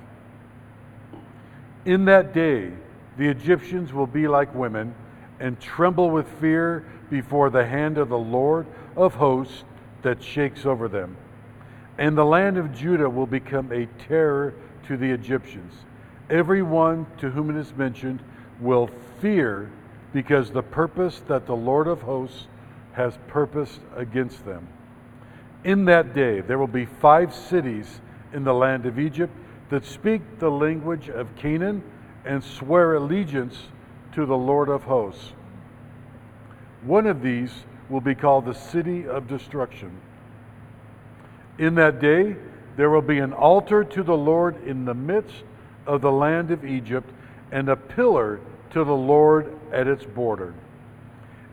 In 1.86 2.06
that 2.06 2.34
day, 2.34 2.72
the 3.18 3.28
Egyptians 3.28 3.94
will 3.94 4.08
be 4.08 4.28
like 4.28 4.54
women 4.54 4.94
and 5.40 5.60
tremble 5.60 6.10
with 6.10 6.28
fear 6.40 6.86
before 7.10 7.50
the 7.50 7.66
hand 7.66 7.98
of 7.98 8.10
the 8.10 8.18
Lord 8.18 8.68
of 8.96 9.16
hosts 9.16 9.64
that 10.02 10.22
shakes 10.22 10.66
over 10.66 10.88
them. 10.88 11.16
And 11.98 12.18
the 12.18 12.26
land 12.26 12.58
of 12.58 12.74
Judah 12.74 13.10
will 13.10 13.26
become 13.26 13.72
a 13.72 13.88
terror 14.08 14.54
to 14.88 14.98
the 14.98 15.10
Egyptians. 15.10 15.74
Everyone 16.30 17.08
to 17.18 17.30
whom 17.30 17.50
it 17.50 17.60
is 17.60 17.74
mentioned 17.76 18.20
will 18.60 18.90
fear 19.22 19.72
because 20.14 20.52
the 20.52 20.64
purpose 20.64 21.22
that 21.28 21.46
the 21.46 21.56
Lord 21.56 21.88
of 21.88 22.02
hosts 22.02 22.48
has 22.94 23.18
purposed 23.28 23.80
against 23.96 24.46
them. 24.46 24.68
In 25.64 25.86
that 25.86 26.14
day, 26.14 26.42
there 26.42 26.58
will 26.58 26.68
be 26.68 26.86
five 26.86 27.34
cities 27.34 28.02
in 28.34 28.44
the 28.44 28.54
land 28.54 28.86
of 28.86 28.98
Egypt 28.98 29.34
that 29.70 29.86
speak 29.86 30.40
the 30.40 30.50
language 30.50 31.10
of 31.10 31.36
Canaan 31.36 31.84
and 32.26 32.44
swear 32.44 32.94
allegiance 32.94 33.68
to 34.14 34.26
the 34.26 34.38
Lord 34.38 34.70
of 34.70 34.84
hosts. 34.84 35.34
One 36.84 37.08
of 37.08 37.22
these 37.22 37.66
will 37.90 38.02
be 38.02 38.16
called 38.16 38.46
the 38.46 38.54
city 38.54 39.08
of 39.08 39.28
destruction. 39.28 40.00
In 41.58 41.76
that 41.76 42.00
day, 42.00 42.38
there 42.78 42.90
will 42.90 43.02
be 43.02 43.20
an 43.20 43.34
altar 43.34 43.84
to 43.84 44.04
the 44.04 44.16
Lord 44.16 44.64
in 44.64 44.86
the 44.86 44.94
midst 44.94 45.44
of 45.86 46.02
the 46.02 46.12
land 46.12 46.52
of 46.52 46.64
Egypt, 46.64 47.10
and 47.52 47.68
a 47.68 47.76
pillar 47.76 48.40
to 48.70 48.84
the 48.84 48.96
Lord 48.96 49.60
at 49.74 49.88
its 49.88 50.06
border. 50.06 50.54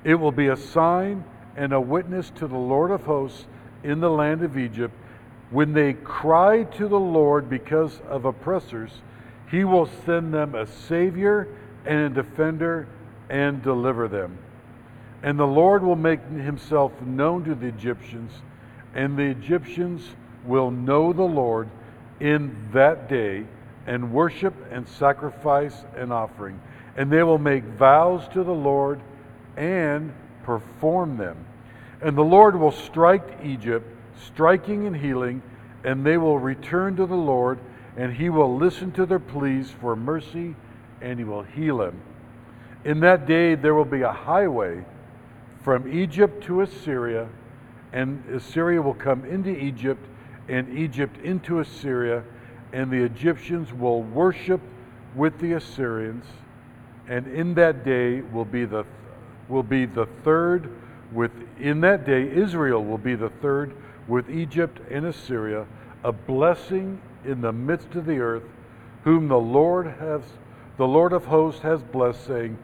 It 0.04 0.14
will 0.14 0.30
be 0.30 0.48
a 0.48 0.56
sign 0.56 1.24
and 1.56 1.72
a 1.72 1.80
witness 1.80 2.30
to 2.36 2.46
the 2.46 2.56
Lord 2.56 2.90
of 2.90 3.02
hosts 3.04 3.46
in 3.86 4.00
the 4.00 4.10
land 4.10 4.42
of 4.42 4.58
Egypt, 4.58 4.94
when 5.50 5.72
they 5.72 5.92
cry 5.92 6.64
to 6.64 6.88
the 6.88 6.98
Lord 6.98 7.48
because 7.48 8.00
of 8.08 8.24
oppressors, 8.24 8.90
he 9.48 9.62
will 9.62 9.88
send 10.04 10.34
them 10.34 10.56
a 10.56 10.66
Savior 10.66 11.46
and 11.84 12.18
a 12.18 12.22
defender 12.22 12.88
and 13.30 13.62
deliver 13.62 14.08
them. 14.08 14.38
And 15.22 15.38
the 15.38 15.46
Lord 15.46 15.84
will 15.84 15.96
make 15.96 16.20
himself 16.28 17.00
known 17.00 17.44
to 17.44 17.54
the 17.54 17.66
Egyptians, 17.66 18.32
and 18.94 19.16
the 19.16 19.22
Egyptians 19.22 20.02
will 20.44 20.72
know 20.72 21.12
the 21.12 21.22
Lord 21.22 21.68
in 22.18 22.70
that 22.72 23.08
day 23.08 23.46
and 23.86 24.12
worship 24.12 24.54
and 24.72 24.88
sacrifice 24.88 25.84
and 25.96 26.12
offering. 26.12 26.60
And 26.96 27.10
they 27.10 27.22
will 27.22 27.38
make 27.38 27.62
vows 27.62 28.26
to 28.32 28.42
the 28.42 28.52
Lord 28.52 29.00
and 29.56 30.12
perform 30.42 31.18
them. 31.18 31.45
And 32.02 32.16
the 32.16 32.22
Lord 32.22 32.56
will 32.56 32.72
strike 32.72 33.38
Egypt, 33.42 33.86
striking 34.24 34.86
and 34.86 34.96
healing, 34.96 35.42
and 35.84 36.04
they 36.04 36.18
will 36.18 36.38
return 36.38 36.96
to 36.96 37.06
the 37.06 37.14
Lord, 37.14 37.58
and 37.96 38.12
he 38.12 38.28
will 38.28 38.56
listen 38.56 38.92
to 38.92 39.06
their 39.06 39.18
pleas 39.18 39.70
for 39.70 39.96
mercy, 39.96 40.54
and 41.00 41.18
he 41.18 41.24
will 41.24 41.42
heal 41.42 41.78
them. 41.78 42.00
In 42.84 43.00
that 43.00 43.26
day 43.26 43.54
there 43.54 43.74
will 43.74 43.84
be 43.84 44.02
a 44.02 44.12
highway 44.12 44.84
from 45.62 45.90
Egypt 45.92 46.44
to 46.44 46.60
Assyria, 46.60 47.28
and 47.92 48.22
Assyria 48.32 48.82
will 48.82 48.94
come 48.94 49.24
into 49.24 49.50
Egypt, 49.50 50.04
and 50.48 50.68
Egypt 50.76 51.16
into 51.24 51.60
Assyria, 51.60 52.22
and 52.72 52.90
the 52.90 53.02
Egyptians 53.02 53.72
will 53.72 54.02
worship 54.02 54.60
with 55.14 55.38
the 55.38 55.54
Assyrians, 55.54 56.24
and 57.08 57.26
in 57.26 57.54
that 57.54 57.84
day 57.84 58.20
will 58.20 58.44
be 58.44 58.64
the 58.64 58.84
will 59.48 59.62
be 59.62 59.86
the 59.86 60.06
third 60.24 60.68
with 61.12 61.30
in 61.58 61.80
that 61.82 62.04
day 62.04 62.28
Israel 62.28 62.84
will 62.84 62.98
be 62.98 63.14
the 63.14 63.30
third 63.30 63.74
with 64.08 64.30
Egypt 64.30 64.80
and 64.90 65.06
Assyria, 65.06 65.66
a 66.04 66.12
blessing 66.12 67.00
in 67.24 67.40
the 67.40 67.52
midst 67.52 67.94
of 67.94 68.06
the 68.06 68.18
earth, 68.18 68.44
whom 69.04 69.28
the 69.28 69.38
Lord 69.38 69.86
has 69.86 70.22
the 70.76 70.86
Lord 70.86 71.14
of 71.14 71.24
hosts 71.24 71.62
has 71.62 71.82
blessed, 71.82 72.26
saying, 72.26 72.58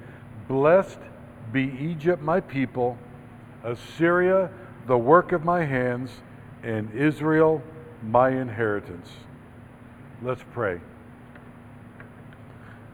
Blessed 0.47 0.99
be 1.51 1.75
Egypt 1.81 2.23
my 2.23 2.41
people, 2.41 2.99
Assyria 3.65 4.51
the 4.87 4.99
work 4.99 5.33
of 5.33 5.45
my 5.45 5.65
hands, 5.65 6.11
and 6.63 6.93
Israel 6.95 7.63
my 8.03 8.31
inheritance. 8.31 9.09
Let's 10.23 10.43
pray. 10.53 10.81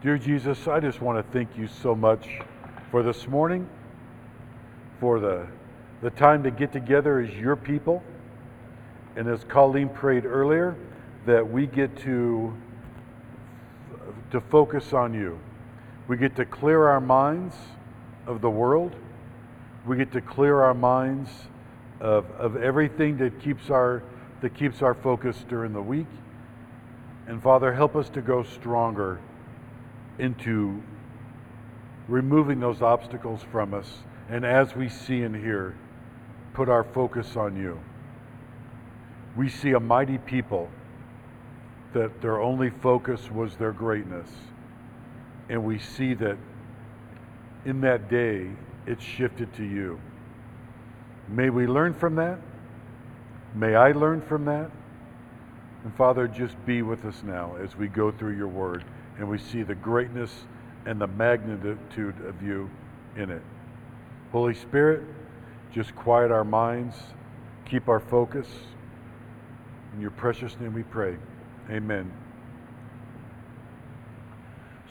Dear 0.01 0.17
Jesus, 0.17 0.67
I 0.67 0.79
just 0.79 1.01
want 1.01 1.25
to 1.25 1.33
thank 1.33 1.57
you 1.57 1.67
so 1.67 1.95
much 1.95 2.39
for 2.91 3.03
this 3.03 3.27
morning, 3.27 3.67
for 4.99 5.19
the, 5.19 5.47
the 6.01 6.09
time 6.11 6.43
to 6.43 6.51
get 6.51 6.71
together 6.71 7.19
as 7.19 7.33
your 7.35 7.55
people. 7.55 8.03
And 9.15 9.27
as 9.27 9.43
Colleen 9.45 9.89
prayed 9.89 10.25
earlier, 10.25 10.75
that 11.25 11.49
we 11.49 11.67
get 11.67 11.97
to, 11.99 12.55
to 14.31 14.41
focus 14.41 14.93
on 14.93 15.13
you. 15.13 15.39
We 16.07 16.17
get 16.17 16.35
to 16.37 16.45
clear 16.45 16.87
our 16.87 17.01
minds 17.01 17.55
of 18.25 18.41
the 18.41 18.49
world. 18.49 18.95
We 19.85 19.97
get 19.97 20.11
to 20.13 20.21
clear 20.21 20.61
our 20.61 20.73
minds 20.73 21.29
of, 21.99 22.29
of 22.31 22.55
everything 22.57 23.17
that 23.17 23.41
keeps 23.41 23.69
our 23.69 24.03
that 24.41 24.53
keeps 24.55 24.81
our 24.81 24.93
focus 24.93 25.43
during 25.47 25.73
the 25.73 25.81
week. 25.81 26.07
And 27.27 27.41
Father, 27.41 27.73
help 27.73 27.95
us 27.95 28.09
to 28.11 28.21
go 28.21 28.43
stronger 28.43 29.19
into 30.17 30.81
removing 32.07 32.59
those 32.59 32.81
obstacles 32.81 33.41
from 33.51 33.73
us. 33.73 33.99
And 34.29 34.45
as 34.45 34.75
we 34.75 34.89
see 34.89 35.23
and 35.23 35.35
hear, 35.35 35.75
put 36.53 36.69
our 36.69 36.83
focus 36.83 37.35
on 37.35 37.55
you. 37.55 37.79
We 39.35 39.49
see 39.49 39.71
a 39.71 39.79
mighty 39.79 40.17
people 40.19 40.69
that 41.93 42.21
their 42.21 42.39
only 42.39 42.69
focus 42.69 43.31
was 43.31 43.55
their 43.55 43.71
greatness. 43.71 44.29
And 45.49 45.63
we 45.63 45.79
see 45.79 46.13
that 46.15 46.37
in 47.65 47.81
that 47.81 48.09
day, 48.09 48.51
it 48.85 49.01
shifted 49.01 49.53
to 49.55 49.63
you. 49.63 49.99
May 51.27 51.49
we 51.49 51.67
learn 51.67 51.93
from 51.93 52.15
that. 52.15 52.39
May 53.55 53.75
I 53.75 53.91
learn 53.91 54.21
from 54.21 54.45
that. 54.45 54.69
And 55.83 55.95
Father, 55.95 56.27
just 56.27 56.55
be 56.65 56.81
with 56.81 57.05
us 57.05 57.23
now 57.23 57.55
as 57.61 57.75
we 57.75 57.87
go 57.87 58.11
through 58.11 58.35
your 58.35 58.47
word 58.47 58.83
and 59.17 59.29
we 59.29 59.37
see 59.37 59.63
the 59.63 59.75
greatness 59.75 60.45
and 60.85 60.99
the 60.99 61.07
magnitude 61.07 62.15
of 62.25 62.41
you 62.41 62.69
in 63.15 63.29
it. 63.29 63.41
Holy 64.31 64.53
Spirit, 64.53 65.03
just 65.71 65.95
quiet 65.95 66.31
our 66.31 66.43
minds, 66.43 66.95
keep 67.65 67.87
our 67.89 67.99
focus. 67.99 68.47
In 69.93 70.01
your 70.01 70.11
precious 70.11 70.59
name 70.59 70.73
we 70.73 70.83
pray. 70.83 71.17
Amen. 71.69 72.11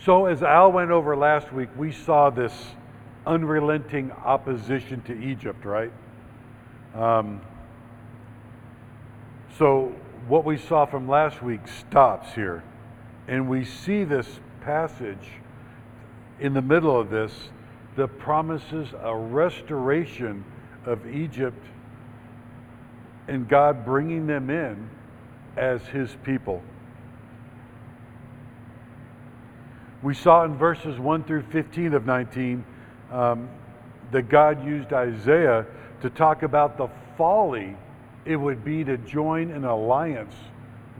So, 0.05 0.27
as 0.27 0.43
Al 0.43 0.73
went 0.73 0.91
over 0.91 1.17
last 1.17 1.53
week, 1.53 1.69
we 1.77 1.93
saw 1.93 2.31
this 2.31 2.53
unrelenting 3.27 4.11
opposition 4.13 5.03
to 5.03 5.13
Egypt, 5.21 5.65
right? 5.65 5.93
Um, 6.95 7.41
so, 9.59 9.95
what 10.29 10.45
we 10.45 10.57
saw 10.57 10.87
from 10.87 11.09
last 11.09 11.43
week 11.43 11.67
stops 11.67 12.33
here. 12.35 12.63
And 13.27 13.49
we 13.49 13.65
see 13.65 14.05
this 14.05 14.41
passage 14.61 15.33
in 16.41 16.55
the 16.55 16.63
middle 16.63 16.99
of 16.99 17.11
this 17.11 17.33
that 17.99 18.17
promises 18.21 18.89
a 19.03 19.15
restoration 19.15 20.45
of 20.87 21.05
Egypt 21.13 21.61
and 23.27 23.49
God 23.49 23.85
bringing 23.85 24.29
them 24.29 24.51
in 24.51 24.89
as 25.57 25.83
his 25.89 26.17
people. 26.23 26.63
We 30.01 30.15
saw 30.15 30.45
in 30.45 30.57
verses 30.57 30.97
1 31.01 31.25
through 31.25 31.43
15 31.51 31.93
of 31.93 32.07
19 32.07 32.65
um, 33.11 33.49
that 34.13 34.29
God 34.29 34.65
used 34.65 34.93
Isaiah 34.93 35.67
to 36.01 36.09
talk 36.09 36.45
about 36.45 36.79
the 36.79 36.89
folly 37.17 37.77
it 38.25 38.37
would 38.37 38.65
be 38.65 38.85
to 38.85 38.97
join 38.97 39.51
an 39.51 39.65
alliance 39.65 40.35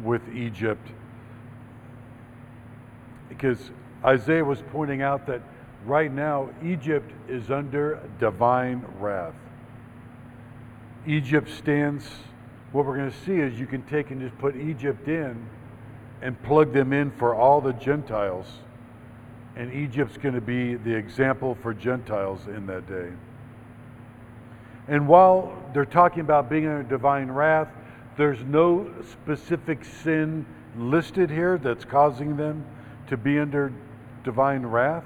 with 0.03 0.23
Egypt. 0.35 0.89
Because 3.29 3.71
Isaiah 4.05 4.45
was 4.45 4.61
pointing 4.73 5.01
out 5.01 5.27
that 5.27 5.43
right 5.89 6.13
now 6.13 6.51
Egypt 6.63 7.11
is 7.29 7.51
under 7.51 8.01
divine 8.21 8.85
wrath. 8.99 9.35
Egypt 11.07 11.49
stands, 11.49 12.07
what 12.73 12.85
we're 12.85 12.97
going 12.97 13.11
to 13.11 13.19
see 13.25 13.37
is 13.37 13.59
you 13.59 13.67
can 13.67 13.83
take 13.85 14.11
and 14.11 14.21
just 14.21 14.37
put 14.39 14.55
Egypt 14.55 15.09
in 15.09 15.49
and 16.21 16.41
plug 16.43 16.73
them 16.73 16.93
in 16.93 17.11
for 17.13 17.35
all 17.35 17.61
the 17.61 17.73
Gentiles. 17.73 18.47
And 19.57 19.73
Egypt's 19.73 20.19
going 20.19 20.35
to 20.35 20.41
be 20.41 20.75
the 20.75 20.95
example 20.95 21.57
for 21.63 21.73
Gentiles 21.73 22.41
in 22.47 22.67
that 22.67 22.87
day. 22.87 23.11
And 24.87 25.09
while 25.09 25.57
they're 25.73 25.85
talking 25.85 26.21
about 26.21 26.51
being 26.51 26.67
under 26.67 26.83
divine 26.83 27.31
wrath, 27.31 27.69
there's 28.17 28.41
no 28.45 28.93
specific 29.11 29.85
sin 29.85 30.45
listed 30.77 31.31
here 31.31 31.57
that's 31.57 31.85
causing 31.85 32.37
them 32.37 32.65
to 33.07 33.17
be 33.17 33.39
under 33.39 33.73
divine 34.25 34.67
wrath. 34.67 35.05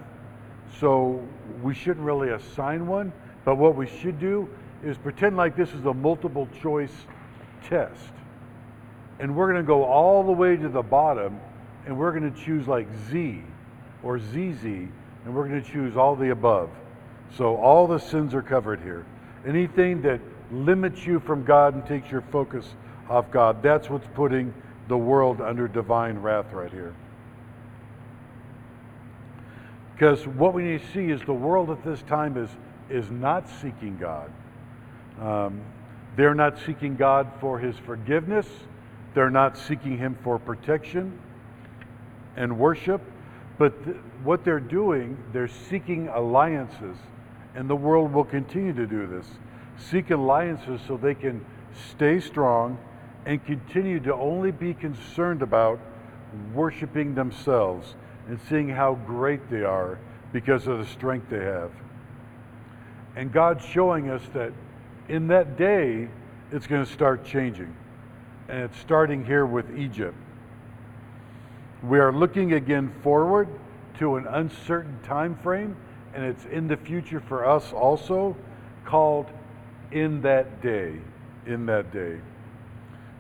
So 0.79 1.27
we 1.63 1.75
shouldn't 1.75 2.05
really 2.05 2.31
assign 2.31 2.87
one. 2.87 3.13
But 3.45 3.57
what 3.57 3.77
we 3.77 3.87
should 3.87 4.19
do 4.19 4.49
is 4.85 4.97
pretend 4.99 5.37
like 5.37 5.57
this 5.57 5.73
is 5.73 5.85
a 5.85 5.95
multiple 5.95 6.49
choice 6.61 6.93
test. 7.65 8.13
And 9.19 9.37
we're 9.37 9.51
going 9.51 9.63
to 9.63 9.67
go 9.67 9.85
all 9.85 10.25
the 10.25 10.33
way 10.33 10.57
to 10.57 10.69
the 10.69 10.83
bottom 10.83 11.39
and 11.87 11.97
we're 11.97 12.13
going 12.13 12.33
to 12.33 12.45
choose 12.45 12.67
like 12.67 12.89
Z 13.11 13.43
or 14.03 14.19
ZZ 14.19 14.65
and 14.65 15.35
we're 15.35 15.49
going 15.49 15.63
to 15.63 15.71
choose 15.71 15.97
all 15.97 16.17
the 16.17 16.31
above. 16.31 16.71
So 17.37 17.57
all 17.57 17.87
the 17.87 17.99
sins 17.99 18.35
are 18.35 18.43
covered 18.43 18.81
here. 18.81 19.07
Anything 19.47 20.03
that 20.03 20.21
limits 20.51 21.07
you 21.07 21.21
from 21.21 21.45
God 21.45 21.75
and 21.75 21.87
takes 21.87 22.11
your 22.11 22.23
focus 22.33 22.67
off 23.09 23.31
God, 23.31 23.63
that's 23.63 23.89
what's 23.89 24.07
putting 24.15 24.53
the 24.89 24.99
world 24.99 25.41
under 25.41 25.69
divine 25.69 26.19
wrath 26.19 26.53
right 26.53 26.71
here. 26.71 26.95
Because 30.03 30.27
what 30.27 30.53
we 30.53 30.65
need 30.65 30.81
to 30.81 30.93
see 30.93 31.13
is 31.13 31.21
the 31.27 31.33
world 31.33 31.71
at 31.71 31.85
this 31.85 32.03
time 32.03 32.37
is, 32.37 32.51
is 32.91 33.09
not 33.13 33.49
seeking 33.49 33.97
God. 34.01 34.33
Um, 35.21 35.61
they're 36.17 36.35
not 36.35 36.59
seeking 36.67 36.97
God 36.97 37.31
for 37.41 37.61
his 37.61 37.77
forgiveness. 37.79 38.49
They're 39.15 39.31
not 39.31 39.57
seeking 39.57 39.97
him 39.97 40.19
for 40.25 40.41
protection 40.41 41.17
and 42.35 42.59
worship. 42.59 43.01
But 43.59 43.85
th- 43.85 43.97
what 44.25 44.45
they're 44.45 44.59
doing, 44.59 45.17
they're 45.33 45.47
seeking 45.47 46.09
alliances 46.09 46.97
and 47.55 47.71
the 47.71 47.77
world 47.77 48.13
will 48.13 48.25
continue 48.25 48.73
to 48.73 48.89
do 48.89 49.07
this. 49.07 49.27
Seek 49.79 50.11
alliances 50.11 50.81
so 50.85 50.97
they 50.97 51.15
can 51.15 51.47
stay 51.93 52.19
strong 52.19 52.77
and 53.25 53.45
continue 53.47 54.01
to 54.01 54.13
only 54.15 54.51
be 54.51 54.75
concerned 54.75 55.43
about 55.43 55.79
worshiping 56.53 57.15
themselves 57.15 57.95
and 58.29 58.39
seeing 58.49 58.69
how 58.69 58.95
great 59.07 59.51
they 59.51 59.63
are 59.63 59.99
because 60.33 60.67
of 60.67 60.79
the 60.79 60.87
strength 60.87 61.29
they 61.31 61.45
have. 61.45 61.71
And 63.17 63.33
God's 63.33 63.65
showing 63.65 64.09
us 64.11 64.23
that 64.33 64.53
in 65.09 65.29
that 65.29 65.57
day, 65.57 66.09
it's 66.51 66.67
going 66.67 66.85
to 66.85 66.91
start 66.91 67.25
changing. 67.25 67.75
And 68.49 68.63
it's 68.63 68.79
starting 68.79 69.25
here 69.25 69.47
with 69.47 69.77
Egypt. 69.77 70.17
We 71.83 71.99
are 71.99 72.13
looking 72.13 72.53
again 72.53 72.93
forward 73.03 73.49
to 73.99 74.17
an 74.17 74.27
uncertain 74.27 74.99
time 75.03 75.37
frame 75.43 75.77
and 76.15 76.25
it's 76.25 76.45
in 76.47 76.69
the 76.69 76.77
future 76.77 77.21
for 77.21 77.47
us 77.47 77.73
also, 77.73 78.37
called 78.85 79.27
In 79.91 80.21
That 80.23 80.63
Day. 80.63 80.99
In 81.47 81.67
That 81.67 81.93
Day. 81.93 82.21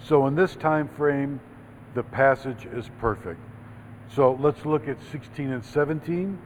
So 0.03 0.27
in 0.27 0.35
this 0.35 0.57
time 0.57 0.89
frame, 0.89 1.41
the 1.95 2.03
passage 2.03 2.67
is 2.67 2.91
perfect. 2.99 3.41
So 4.15 4.39
let's 4.41 4.67
look 4.67 4.89
at 4.89 4.99
16 5.11 5.51
and 5.51 5.65
17. 5.65 6.39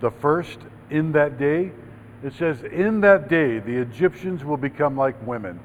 The 0.00 0.10
first, 0.10 0.58
in 0.90 1.12
that 1.12 1.38
day, 1.38 1.72
it 2.22 2.34
says, 2.34 2.62
In 2.62 3.00
that 3.00 3.28
day 3.28 3.58
the 3.58 3.76
Egyptians 3.76 4.44
will 4.44 4.56
become 4.56 4.96
like 4.96 5.16
women 5.26 5.58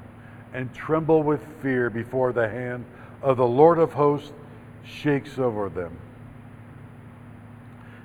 and 0.52 0.72
tremble 0.74 1.22
with 1.22 1.40
fear 1.62 1.88
before 1.88 2.32
the 2.32 2.48
hand 2.48 2.84
of 3.22 3.36
the 3.36 3.46
Lord 3.46 3.78
of 3.78 3.92
hosts 3.92 4.32
shakes 4.84 5.38
over 5.38 5.68
them. 5.68 5.96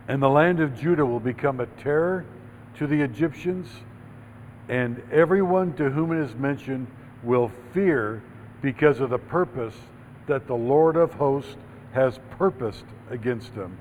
And 0.08 0.22
the 0.22 0.30
land 0.30 0.60
of 0.60 0.80
Judah 0.80 1.06
will 1.06 1.20
become 1.20 1.62
a 1.62 1.66
terror 1.66 2.26
to 2.76 2.88
the 2.88 3.02
Egyptians, 3.02 3.70
and 4.68 5.02
everyone 5.12 5.74
to 5.74 5.90
whom 5.90 6.12
it 6.12 6.24
is 6.24 6.36
mentioned 6.36 6.88
will 7.24 7.52
fear 7.74 8.22
because 8.62 9.00
of 9.00 9.10
the 9.10 9.18
purpose 9.18 9.76
that 10.28 10.46
the 10.48 10.56
Lord 10.56 10.96
of 10.96 11.14
hosts 11.14 11.56
has 11.94 12.20
purposed 12.32 12.86
against 13.10 13.56
them. 13.56 13.78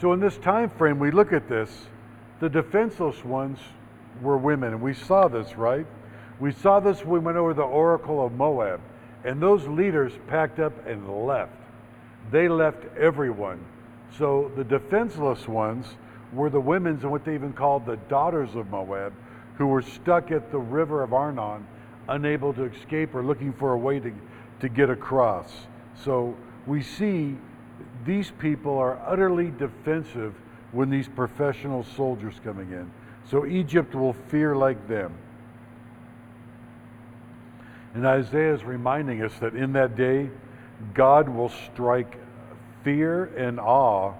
So 0.00 0.12
in 0.12 0.20
this 0.20 0.36
time 0.38 0.70
frame, 0.70 0.98
we 0.98 1.10
look 1.10 1.32
at 1.32 1.48
this, 1.48 1.70
the 2.40 2.48
defenseless 2.48 3.24
ones 3.24 3.58
were 4.22 4.36
women, 4.36 4.72
and 4.72 4.82
we 4.82 4.94
saw 4.94 5.28
this, 5.28 5.56
right? 5.56 5.86
We 6.40 6.52
saw 6.52 6.80
this 6.80 7.04
when 7.04 7.20
we 7.20 7.26
went 7.26 7.38
over 7.38 7.54
the 7.54 7.62
oracle 7.62 8.24
of 8.24 8.32
Moab, 8.32 8.80
and 9.24 9.40
those 9.40 9.66
leaders 9.66 10.12
packed 10.26 10.58
up 10.58 10.72
and 10.86 11.26
left. 11.26 11.52
They 12.30 12.48
left 12.48 12.84
everyone. 12.96 13.64
So 14.18 14.50
the 14.56 14.64
defenseless 14.64 15.48
ones 15.48 15.86
were 16.32 16.50
the 16.50 16.60
women's 16.60 17.02
and 17.02 17.12
what 17.12 17.24
they 17.24 17.34
even 17.34 17.52
called 17.52 17.86
the 17.86 17.96
daughters 18.08 18.54
of 18.54 18.70
Moab, 18.70 19.12
who 19.56 19.66
were 19.66 19.82
stuck 19.82 20.30
at 20.30 20.50
the 20.50 20.58
river 20.58 21.02
of 21.02 21.12
Arnon, 21.12 21.66
unable 22.08 22.52
to 22.54 22.64
escape 22.64 23.14
or 23.14 23.22
looking 23.22 23.52
for 23.52 23.72
a 23.72 23.78
way 23.78 24.00
to, 24.00 24.12
to 24.60 24.68
get 24.68 24.90
across. 24.90 25.52
So 26.02 26.36
we 26.66 26.82
see 26.82 27.36
these 28.04 28.30
people 28.38 28.78
are 28.78 29.00
utterly 29.06 29.50
defensive 29.50 30.34
when 30.72 30.90
these 30.90 31.08
professional 31.08 31.84
soldiers 31.84 32.34
coming 32.42 32.72
in. 32.72 32.90
So 33.30 33.46
Egypt 33.46 33.94
will 33.94 34.14
fear 34.28 34.56
like 34.56 34.88
them. 34.88 35.14
And 37.94 38.06
Isaiah 38.06 38.54
is 38.54 38.64
reminding 38.64 39.22
us 39.22 39.32
that 39.40 39.54
in 39.54 39.72
that 39.74 39.96
day, 39.96 40.30
God 40.94 41.28
will 41.28 41.50
strike 41.72 42.18
fear 42.82 43.26
and 43.36 43.60
awe 43.60 44.14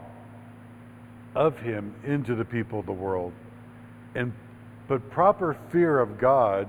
of 1.34 1.58
him 1.58 1.94
into 2.04 2.36
the 2.36 2.44
people 2.44 2.80
of 2.80 2.86
the 2.86 2.92
world. 2.92 3.32
And 4.14 4.32
but 4.86 5.10
proper 5.10 5.56
fear 5.70 5.98
of 5.98 6.18
God 6.18 6.68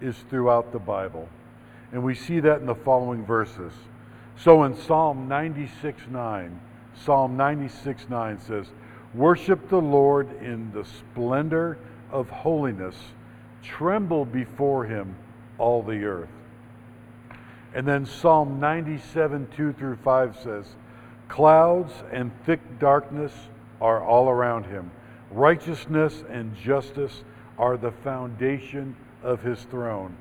is 0.00 0.16
throughout 0.28 0.72
the 0.72 0.78
Bible. 0.78 1.28
And 1.92 2.02
we 2.02 2.14
see 2.14 2.40
that 2.40 2.60
in 2.60 2.66
the 2.66 2.74
following 2.74 3.24
verses. 3.24 3.72
So 4.36 4.64
in 4.64 4.76
Psalm 4.76 5.28
96 5.28 6.02
9, 6.10 6.60
Psalm 7.04 7.36
96 7.36 8.08
9 8.08 8.40
says, 8.40 8.66
Worship 9.14 9.68
the 9.68 9.80
Lord 9.80 10.28
in 10.42 10.72
the 10.72 10.84
splendor 10.84 11.78
of 12.10 12.28
holiness, 12.30 12.96
tremble 13.62 14.24
before 14.24 14.84
him, 14.84 15.16
all 15.58 15.82
the 15.82 16.04
earth. 16.04 16.28
And 17.74 17.86
then 17.86 18.06
Psalm 18.06 18.60
97 18.60 19.48
2 19.56 19.72
through 19.72 19.96
5 19.96 20.36
says, 20.42 20.66
Clouds 21.28 21.92
and 22.12 22.30
thick 22.44 22.60
darkness 22.78 23.32
are 23.80 24.02
all 24.02 24.28
around 24.28 24.66
him. 24.66 24.90
Righteousness 25.30 26.22
and 26.28 26.56
justice 26.56 27.24
are 27.58 27.76
the 27.76 27.90
foundation 27.90 28.94
of 29.22 29.42
his 29.42 29.62
throne. 29.64 30.16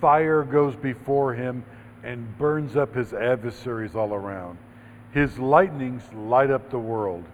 Fire 0.00 0.42
goes 0.42 0.74
before 0.76 1.34
him 1.34 1.64
and 2.02 2.38
burns 2.38 2.76
up 2.76 2.94
his 2.94 3.12
adversaries 3.12 3.94
all 3.94 4.14
around. 4.14 4.58
His 5.12 5.38
lightnings 5.38 6.02
light 6.14 6.50
up 6.50 6.70
the 6.70 6.78
world. 6.78 7.24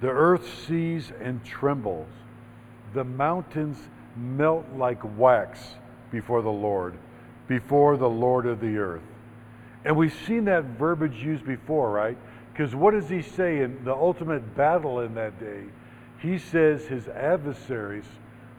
The 0.00 0.08
earth 0.08 0.66
sees 0.66 1.12
and 1.20 1.44
trembles. 1.44 2.08
The 2.94 3.04
mountains 3.04 3.78
melt 4.16 4.66
like 4.76 4.98
wax 5.18 5.60
before 6.10 6.42
the 6.42 6.50
Lord, 6.50 6.94
before 7.46 7.96
the 7.96 8.08
Lord 8.08 8.46
of 8.46 8.60
the 8.60 8.76
earth. 8.78 9.02
And 9.84 9.96
we've 9.96 10.16
seen 10.26 10.44
that 10.46 10.64
verbiage 10.64 11.22
used 11.22 11.46
before, 11.46 11.90
right? 11.90 12.18
Because 12.52 12.74
what 12.74 12.92
does 12.92 13.08
he 13.08 13.22
say 13.22 13.60
in 13.60 13.84
the 13.84 13.94
ultimate 13.94 14.56
battle 14.56 15.00
in 15.00 15.14
that 15.14 15.38
day? 15.38 15.64
He 16.18 16.38
says 16.38 16.84
his 16.84 17.08
adversaries 17.08 18.04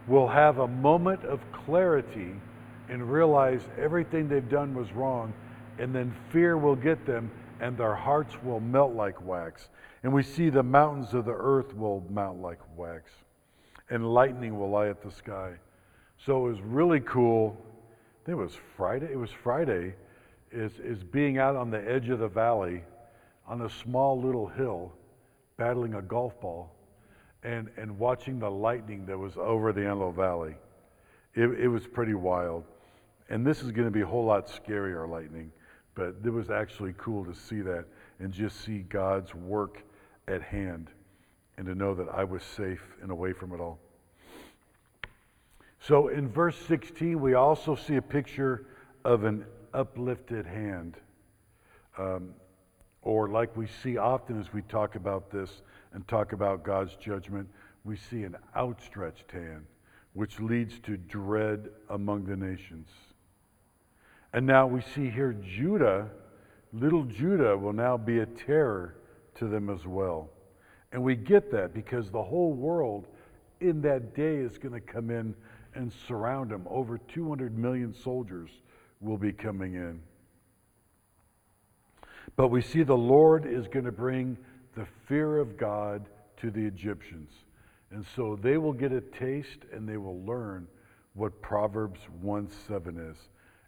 will 0.07 0.27
have 0.27 0.57
a 0.57 0.67
moment 0.67 1.23
of 1.25 1.39
clarity 1.51 2.33
and 2.91 3.11
realize 3.11 3.61
everything 3.79 4.27
they've 4.27 4.49
done 4.49 4.75
was 4.75 4.91
wrong, 4.91 5.33
and 5.79 5.95
then 5.95 6.13
fear 6.29 6.57
will 6.57 6.75
get 6.75 7.05
them, 7.05 7.31
and 7.59 7.75
their 7.75 7.95
hearts 7.95 8.35
will 8.43 8.59
melt 8.59 8.93
like 8.93 9.19
wax. 9.25 9.69
And 10.03 10.13
we 10.13 10.21
see 10.21 10.49
the 10.49 10.61
mountains 10.61 11.13
of 11.13 11.25
the 11.25 11.33
earth 11.33 11.75
will 11.75 12.03
melt 12.09 12.37
like 12.37 12.59
wax, 12.75 13.09
and 13.89 14.13
lightning 14.13 14.59
will 14.59 14.69
light 14.69 14.89
up 14.89 15.01
the 15.01 15.11
sky. 15.11 15.53
So 16.23 16.45
it 16.45 16.49
was 16.51 16.61
really 16.61 16.99
cool. 16.99 17.57
It 18.27 18.35
was 18.35 18.51
Friday. 18.77 19.07
It 19.11 19.17
was 19.17 19.31
Friday. 19.31 19.95
Is 20.51 20.73
is 20.83 21.01
being 21.01 21.37
out 21.37 21.55
on 21.55 21.71
the 21.71 21.79
edge 21.89 22.09
of 22.09 22.19
the 22.19 22.27
valley, 22.27 22.83
on 23.47 23.61
a 23.61 23.69
small 23.69 24.21
little 24.21 24.47
hill, 24.47 24.91
battling 25.57 25.93
a 25.93 26.01
golf 26.01 26.39
ball 26.41 26.69
and, 27.43 27.69
and 27.77 27.97
watching 27.97 28.39
the 28.39 28.49
lightning 28.49 29.05
that 29.05 29.17
was 29.17 29.33
over 29.37 29.73
the 29.73 29.81
Antelope 29.81 30.15
Valley. 30.15 30.55
It, 31.33 31.47
it 31.59 31.67
was 31.67 31.87
pretty 31.87 32.13
wild. 32.13 32.63
And 33.31 33.47
this 33.47 33.63
is 33.63 33.71
going 33.71 33.87
to 33.87 33.91
be 33.91 34.01
a 34.01 34.05
whole 34.05 34.25
lot 34.25 34.47
scarier 34.47 35.07
lightning, 35.09 35.53
but 35.95 36.15
it 36.21 36.29
was 36.29 36.49
actually 36.49 36.93
cool 36.97 37.23
to 37.23 37.33
see 37.33 37.61
that 37.61 37.85
and 38.19 38.33
just 38.33 38.59
see 38.59 38.79
God's 38.79 39.33
work 39.33 39.81
at 40.27 40.41
hand 40.41 40.89
and 41.55 41.65
to 41.65 41.73
know 41.73 41.95
that 41.95 42.09
I 42.09 42.25
was 42.25 42.43
safe 42.43 42.83
and 43.01 43.09
away 43.09 43.31
from 43.31 43.53
it 43.53 43.61
all. 43.61 43.79
So 45.79 46.09
in 46.09 46.27
verse 46.27 46.57
16, 46.67 47.21
we 47.21 47.33
also 47.35 47.73
see 47.73 47.95
a 47.95 48.01
picture 48.01 48.67
of 49.05 49.23
an 49.23 49.45
uplifted 49.73 50.45
hand. 50.45 50.97
Um, 51.97 52.33
or, 53.01 53.29
like 53.29 53.55
we 53.55 53.67
see 53.81 53.97
often 53.97 54.41
as 54.41 54.51
we 54.51 54.61
talk 54.63 54.95
about 54.95 55.31
this, 55.31 55.61
and 55.93 56.05
talk 56.07 56.33
about 56.33 56.63
God's 56.63 56.95
judgment, 56.95 57.47
we 57.85 57.95
see 57.95 58.23
an 58.23 58.35
outstretched 58.55 59.31
hand, 59.31 59.65
which 60.13 60.39
leads 60.39 60.79
to 60.79 60.97
dread 60.97 61.69
among 61.89 62.25
the 62.25 62.35
nations. 62.35 62.87
And 64.33 64.45
now 64.45 64.65
we 64.67 64.81
see 64.81 65.09
here 65.09 65.33
Judah, 65.33 66.09
little 66.73 67.03
Judah, 67.03 67.57
will 67.57 67.73
now 67.73 67.97
be 67.97 68.19
a 68.19 68.25
terror 68.25 68.95
to 69.35 69.47
them 69.47 69.69
as 69.69 69.85
well. 69.85 70.29
And 70.91 71.03
we 71.03 71.15
get 71.15 71.51
that 71.51 71.73
because 71.73 72.09
the 72.09 72.23
whole 72.23 72.53
world 72.53 73.07
in 73.59 73.81
that 73.81 74.15
day 74.15 74.37
is 74.37 74.57
going 74.57 74.73
to 74.73 74.81
come 74.81 75.09
in 75.09 75.35
and 75.75 75.91
surround 76.07 76.51
them. 76.51 76.65
Over 76.69 76.97
200 76.97 77.57
million 77.57 77.93
soldiers 77.93 78.49
will 78.99 79.17
be 79.17 79.31
coming 79.31 79.75
in. 79.75 80.01
But 82.35 82.47
we 82.49 82.61
see 82.61 82.83
the 82.83 82.95
Lord 82.95 83.45
is 83.45 83.67
going 83.67 83.85
to 83.85 83.91
bring 83.91 84.37
the 84.75 84.87
fear 85.07 85.37
of 85.37 85.57
God 85.57 86.07
to 86.37 86.49
the 86.51 86.65
Egyptians. 86.65 87.31
And 87.91 88.05
so 88.15 88.37
they 88.41 88.57
will 88.57 88.73
get 88.73 88.91
a 88.93 89.01
taste 89.01 89.59
and 89.73 89.87
they 89.87 89.97
will 89.97 90.21
learn 90.23 90.67
what 91.13 91.41
Proverbs 91.41 91.99
1 92.21 92.49
7 92.67 92.97
is. 92.97 93.17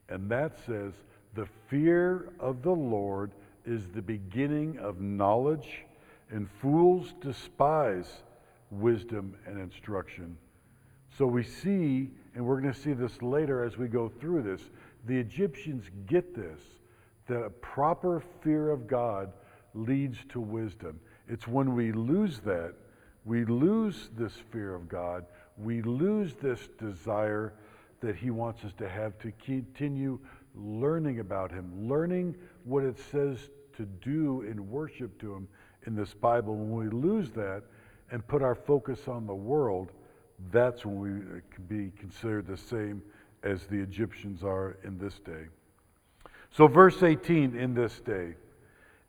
And 0.10 0.30
that 0.30 0.58
says, 0.66 0.94
The 1.34 1.48
fear 1.70 2.30
of 2.40 2.62
the 2.62 2.72
Lord 2.72 3.32
is 3.66 3.88
the 3.88 4.02
beginning 4.02 4.78
of 4.80 5.02
knowledge, 5.02 5.86
and 6.30 6.50
fools 6.62 7.14
despise 7.22 8.24
wisdom 8.72 9.36
and 9.46 9.60
instruction. 9.60 10.38
So 11.18 11.26
we 11.28 11.44
see, 11.44 12.10
and 12.36 12.46
we're 12.46 12.60
going 12.60 12.74
to 12.74 12.80
see 12.80 12.94
this 12.94 13.22
later 13.22 13.64
as 13.64 13.78
we 13.78 13.88
go 13.88 14.10
through 14.10 14.42
this, 14.42 14.62
the 15.06 15.18
Egyptians 15.18 15.86
get 16.08 16.36
this 16.36 16.60
that 17.28 17.44
a 17.44 17.50
proper 17.50 18.22
fear 18.42 18.70
of 18.70 18.88
God 18.88 19.32
leads 19.74 20.18
to 20.30 20.40
wisdom. 20.40 21.00
It's 21.30 21.48
when 21.48 21.74
we 21.74 21.92
lose 21.92 22.40
that, 22.40 22.74
we 23.26 23.46
lose 23.46 24.10
this 24.18 24.34
fear 24.52 24.76
of 24.76 24.90
God, 24.90 25.26
we 25.58 25.82
lose 25.82 26.34
this 26.34 26.68
desire 26.78 27.54
that 28.04 28.16
He 28.16 28.30
wants 28.30 28.64
us 28.64 28.74
to 28.78 28.88
have 28.88 29.18
to 29.20 29.32
continue 29.44 30.20
learning 30.56 31.20
about 31.20 31.52
Him, 31.52 31.90
learning 31.90 32.36
what 32.66 32.84
it 32.84 32.98
says 33.12 33.38
to 33.78 33.86
do 33.86 34.42
in 34.42 34.70
worship 34.70 35.20
to 35.22 35.34
Him 35.34 35.48
in 35.88 35.96
this 35.96 36.14
Bible. 36.14 36.56
When 36.56 36.72
we 36.72 36.90
lose 36.90 37.32
that 37.32 37.64
and 38.12 38.26
put 38.28 38.42
our 38.42 38.56
focus 38.56 39.08
on 39.08 39.26
the 39.26 39.34
world, 39.34 39.92
that's 40.52 40.86
when 40.86 41.00
we 41.00 41.42
can 41.54 41.64
be 41.66 41.92
considered 41.98 42.46
the 42.46 42.58
same 42.58 43.02
as 43.42 43.66
the 43.68 43.80
Egyptians 43.80 44.44
are 44.44 44.78
in 44.84 44.98
this 44.98 45.20
day. 45.20 45.46
So, 46.52 46.68
verse 46.68 47.02
18 47.02 47.58
in 47.58 47.74
this 47.74 48.00
day. 48.02 48.36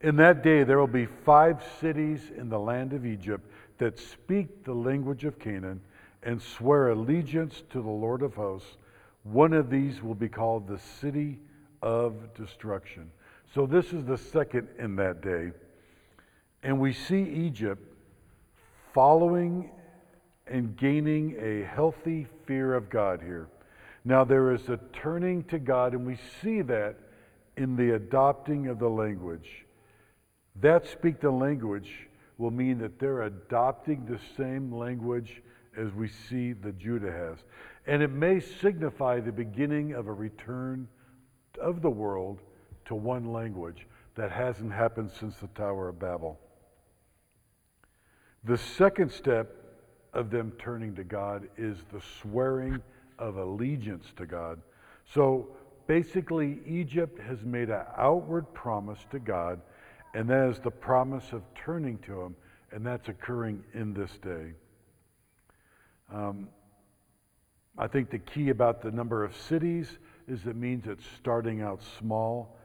In 0.00 0.16
that 0.16 0.42
day, 0.42 0.64
there 0.64 0.78
will 0.78 0.86
be 0.86 1.06
five 1.06 1.62
cities 1.80 2.20
in 2.36 2.48
the 2.48 2.58
land 2.58 2.92
of 2.92 3.06
Egypt 3.06 3.50
that 3.78 3.98
speak 3.98 4.64
the 4.64 4.74
language 4.74 5.24
of 5.24 5.38
Canaan 5.38 5.80
and 6.22 6.40
swear 6.40 6.90
allegiance 6.90 7.62
to 7.70 7.82
the 7.82 7.90
Lord 7.90 8.22
of 8.22 8.34
hosts. 8.34 8.76
One 9.24 9.52
of 9.52 9.70
these 9.70 10.02
will 10.02 10.14
be 10.14 10.28
called 10.28 10.68
the 10.68 10.78
city 11.00 11.38
of 11.82 12.34
destruction. 12.34 13.10
So, 13.54 13.66
this 13.66 13.92
is 13.92 14.04
the 14.04 14.18
second 14.18 14.68
in 14.78 14.96
that 14.96 15.22
day. 15.22 15.52
And 16.62 16.80
we 16.80 16.92
see 16.92 17.22
Egypt 17.22 17.82
following 18.92 19.70
and 20.46 20.76
gaining 20.76 21.36
a 21.40 21.64
healthy 21.66 22.26
fear 22.46 22.74
of 22.74 22.90
God 22.90 23.20
here. 23.20 23.48
Now, 24.04 24.24
there 24.24 24.52
is 24.52 24.68
a 24.68 24.78
turning 24.92 25.44
to 25.44 25.58
God, 25.58 25.94
and 25.94 26.06
we 26.06 26.18
see 26.42 26.60
that 26.62 26.96
in 27.56 27.76
the 27.76 27.94
adopting 27.94 28.68
of 28.68 28.78
the 28.78 28.88
language. 28.88 29.64
That 30.60 30.86
speak 30.86 31.20
the 31.20 31.30
language 31.30 31.90
will 32.36 32.50
mean 32.50 32.78
that 32.78 32.98
they're 32.98 33.22
adopting 33.22 34.04
the 34.04 34.20
same 34.36 34.72
language 34.72 35.42
as 35.76 35.92
we 35.92 36.08
see 36.08 36.52
that 36.52 36.78
Judah 36.78 37.10
has. 37.10 37.38
And 37.86 38.02
it 38.02 38.10
may 38.10 38.40
signify 38.40 39.20
the 39.20 39.32
beginning 39.32 39.92
of 39.92 40.06
a 40.06 40.12
return 40.12 40.88
of 41.60 41.82
the 41.82 41.90
world 41.90 42.40
to 42.86 42.94
one 42.94 43.32
language 43.32 43.86
that 44.14 44.30
hasn't 44.30 44.72
happened 44.72 45.10
since 45.10 45.36
the 45.36 45.48
Tower 45.48 45.88
of 45.88 45.98
Babel. 45.98 46.38
The 48.44 48.58
second 48.58 49.10
step 49.10 49.54
of 50.12 50.30
them 50.30 50.52
turning 50.58 50.94
to 50.94 51.04
God 51.04 51.48
is 51.56 51.78
the 51.92 52.00
swearing 52.20 52.80
of 53.18 53.36
allegiance 53.36 54.06
to 54.16 54.26
God. 54.26 54.60
So 55.12 55.48
basically, 55.86 56.60
Egypt 56.66 57.20
has 57.20 57.42
made 57.42 57.70
an 57.70 57.82
outward 57.96 58.52
promise 58.54 59.00
to 59.10 59.18
God, 59.18 59.60
and 60.14 60.28
that 60.28 60.50
is 60.50 60.58
the 60.60 60.70
promise 60.70 61.32
of 61.32 61.42
turning 61.54 61.98
to 61.98 62.20
Him, 62.20 62.36
and 62.70 62.86
that's 62.86 63.08
occurring 63.08 63.64
in 63.74 63.92
this 63.92 64.10
day. 64.22 64.52
Um, 66.12 66.48
I 67.76 67.88
think 67.88 68.10
the 68.10 68.18
key 68.18 68.50
about 68.50 68.82
the 68.82 68.90
number 68.90 69.24
of 69.24 69.36
cities 69.36 69.98
is 70.28 70.46
it 70.46 70.56
means 70.56 70.86
it's 70.86 71.04
starting 71.18 71.60
out 71.60 71.80
small, 71.98 72.56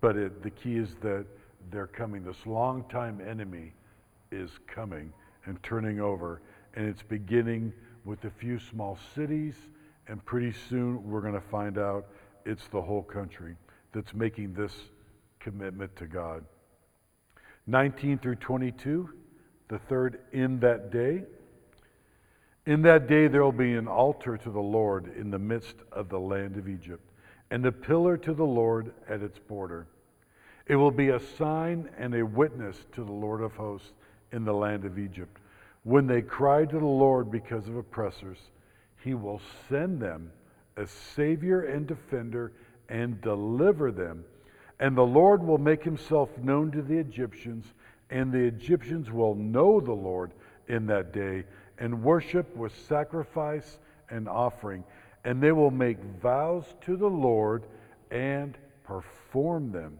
but 0.00 0.16
it, 0.16 0.42
the 0.42 0.50
key 0.50 0.76
is 0.76 0.94
that 1.00 1.26
they're 1.70 1.86
coming. 1.86 2.22
This 2.22 2.46
long-time 2.46 3.20
enemy 3.26 3.72
is 4.30 4.50
coming 4.66 5.12
and 5.46 5.62
turning 5.62 6.00
over, 6.00 6.42
and 6.74 6.86
it's 6.86 7.02
beginning 7.02 7.72
with 8.04 8.24
a 8.24 8.30
few 8.30 8.58
small 8.58 8.98
cities, 9.14 9.54
and 10.06 10.24
pretty 10.24 10.54
soon 10.68 11.02
we're 11.08 11.20
going 11.20 11.34
to 11.34 11.40
find 11.40 11.78
out 11.78 12.06
it's 12.44 12.66
the 12.68 12.80
whole 12.80 13.02
country 13.02 13.56
that's 13.92 14.14
making 14.14 14.52
this 14.54 14.72
commitment 15.40 15.94
to 15.96 16.06
God. 16.06 16.44
19 17.66 18.18
through 18.18 18.36
22, 18.36 19.10
the 19.68 19.78
third 19.78 20.20
in 20.32 20.60
that 20.60 20.90
day. 20.90 21.22
In 22.68 22.82
that 22.82 23.06
day 23.06 23.28
there 23.28 23.42
will 23.42 23.50
be 23.50 23.76
an 23.76 23.88
altar 23.88 24.36
to 24.36 24.50
the 24.50 24.60
Lord 24.60 25.10
in 25.16 25.30
the 25.30 25.38
midst 25.38 25.76
of 25.90 26.10
the 26.10 26.20
land 26.20 26.58
of 26.58 26.68
Egypt, 26.68 27.02
and 27.50 27.64
a 27.64 27.72
pillar 27.72 28.18
to 28.18 28.34
the 28.34 28.44
Lord 28.44 28.92
at 29.08 29.22
its 29.22 29.38
border. 29.38 29.86
It 30.66 30.76
will 30.76 30.90
be 30.90 31.08
a 31.08 31.18
sign 31.18 31.88
and 31.96 32.14
a 32.14 32.26
witness 32.26 32.76
to 32.92 33.04
the 33.04 33.10
Lord 33.10 33.40
of 33.40 33.54
hosts 33.54 33.94
in 34.32 34.44
the 34.44 34.52
land 34.52 34.84
of 34.84 34.98
Egypt. 34.98 35.38
When 35.84 36.06
they 36.06 36.20
cry 36.20 36.66
to 36.66 36.78
the 36.78 36.84
Lord 36.84 37.30
because 37.30 37.66
of 37.68 37.76
oppressors, 37.78 38.50
he 39.02 39.14
will 39.14 39.40
send 39.70 39.98
them 39.98 40.30
a 40.76 40.86
Savior 40.86 41.62
and 41.62 41.86
defender 41.86 42.52
and 42.90 43.18
deliver 43.22 43.90
them. 43.90 44.26
And 44.78 44.94
the 44.94 45.06
Lord 45.06 45.42
will 45.42 45.56
make 45.56 45.84
himself 45.84 46.36
known 46.36 46.70
to 46.72 46.82
the 46.82 46.98
Egyptians, 46.98 47.64
and 48.10 48.30
the 48.30 48.44
Egyptians 48.44 49.10
will 49.10 49.34
know 49.34 49.80
the 49.80 49.90
Lord 49.90 50.32
in 50.68 50.84
that 50.88 51.14
day 51.14 51.44
and 51.78 52.02
worship 52.02 52.54
with 52.56 52.72
sacrifice 52.88 53.78
and 54.10 54.28
offering. 54.28 54.84
And 55.24 55.42
they 55.42 55.52
will 55.52 55.70
make 55.70 55.98
vows 56.22 56.64
to 56.82 56.96
the 56.96 57.08
Lord 57.08 57.64
and 58.10 58.56
perform 58.84 59.72
them. 59.72 59.98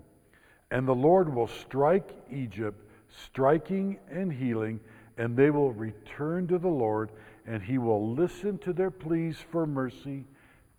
And 0.70 0.86
the 0.86 0.94
Lord 0.94 1.34
will 1.34 1.48
strike 1.48 2.10
Egypt, 2.30 2.82
striking 3.24 3.98
and 4.10 4.32
healing, 4.32 4.80
and 5.16 5.36
they 5.36 5.50
will 5.50 5.72
return 5.72 6.46
to 6.48 6.58
the 6.58 6.68
Lord, 6.68 7.10
and 7.46 7.62
he 7.62 7.78
will 7.78 8.14
listen 8.14 8.58
to 8.58 8.72
their 8.72 8.90
pleas 8.90 9.36
for 9.50 9.66
mercy 9.66 10.24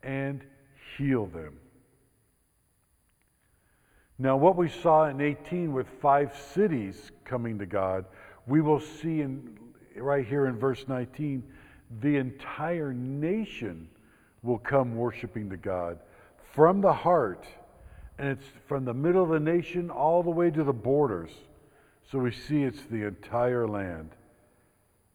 and 0.04 0.44
heal 0.98 1.26
them. 1.26 1.60
Now, 4.18 4.36
what 4.36 4.58
we 4.58 4.68
saw 4.68 5.06
in 5.06 5.22
18 5.22 5.72
with 5.72 5.88
five 6.02 6.36
cities 6.54 7.12
coming 7.24 7.58
to 7.60 7.66
God, 7.66 8.06
we 8.48 8.60
will 8.60 8.82
see 8.82 9.22
in, 9.22 9.58
right 9.96 10.26
here 10.26 10.48
in 10.48 10.58
verse 10.58 10.86
19 10.88 11.44
the 12.02 12.18
entire 12.18 12.94
nation 12.94 13.90
will 14.44 14.60
come 14.60 14.96
worshiping 14.96 15.50
to 15.50 15.58
God 15.58 16.00
from 16.54 16.82
the 16.82 16.94
heart, 16.94 17.46
and 18.18 18.30
it's 18.30 18.46
from 18.68 18.86
the 18.86 18.94
middle 18.94 19.24
of 19.24 19.30
the 19.30 19.40
nation 19.40 19.90
all 19.90 20.24
the 20.24 20.30
way 20.30 20.50
to 20.52 20.64
the 20.64 20.74
borders. 20.74 21.32
So 22.12 22.20
we 22.20 22.32
see 22.32 22.64
it's 22.64 22.82
the 22.90 23.04
entire 23.04 23.68
land. 23.68 24.12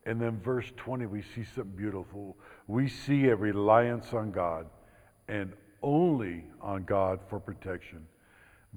And 0.07 0.21
then 0.21 0.41
verse 0.41 0.71
20, 0.77 1.07
we 1.07 1.23
see 1.23 1.45
something 1.45 1.77
beautiful. 1.77 2.37
We 2.67 2.89
see 2.89 3.27
a 3.27 3.37
reliance 3.37 4.13
on 4.13 4.31
God 4.31 4.67
and 5.29 5.53
only 5.83 6.45
on 6.61 6.85
God 6.85 7.21
for 7.29 7.41
protection. 7.41 8.07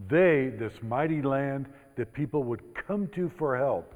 They, 0.07 0.51
this 0.57 0.73
mighty 0.81 1.21
land 1.21 1.67
that 1.95 2.13
people 2.13 2.43
would 2.43 2.61
come 2.75 3.07
to 3.09 3.29
for 3.37 3.57
help, 3.57 3.93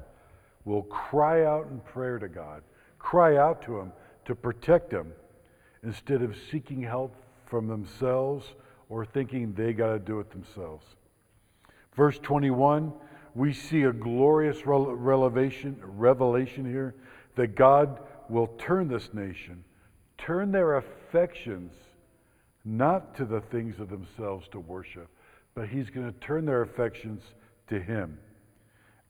will 0.64 0.82
cry 0.84 1.44
out 1.44 1.66
in 1.70 1.80
prayer 1.80 2.18
to 2.18 2.28
God, 2.28 2.62
cry 2.98 3.36
out 3.36 3.62
to 3.62 3.78
Him 3.78 3.92
to 4.24 4.34
protect 4.34 4.90
them 4.90 5.12
instead 5.82 6.22
of 6.22 6.36
seeking 6.50 6.82
help 6.82 7.16
from 7.46 7.66
themselves 7.66 8.46
or 8.88 9.04
thinking 9.04 9.52
they 9.52 9.72
got 9.72 9.92
to 9.92 9.98
do 9.98 10.20
it 10.20 10.30
themselves. 10.30 10.84
Verse 11.96 12.18
21, 12.20 12.92
we 13.34 13.52
see 13.52 13.82
a 13.82 13.92
glorious 13.92 14.66
revelation, 14.66 15.80
revelation 15.82 16.64
here 16.64 16.94
that 17.34 17.54
God 17.54 18.00
will 18.28 18.48
turn 18.58 18.88
this 18.88 19.12
nation, 19.12 19.64
turn 20.18 20.52
their 20.52 20.76
affections 20.76 21.72
not 22.64 23.16
to 23.16 23.24
the 23.24 23.40
things 23.40 23.80
of 23.80 23.90
themselves 23.90 24.46
to 24.52 24.60
worship, 24.60 25.08
but 25.54 25.68
He's 25.68 25.90
going 25.90 26.06
to 26.06 26.18
turn 26.20 26.44
their 26.44 26.62
affections 26.62 27.22
to 27.68 27.80
Him. 27.80 28.18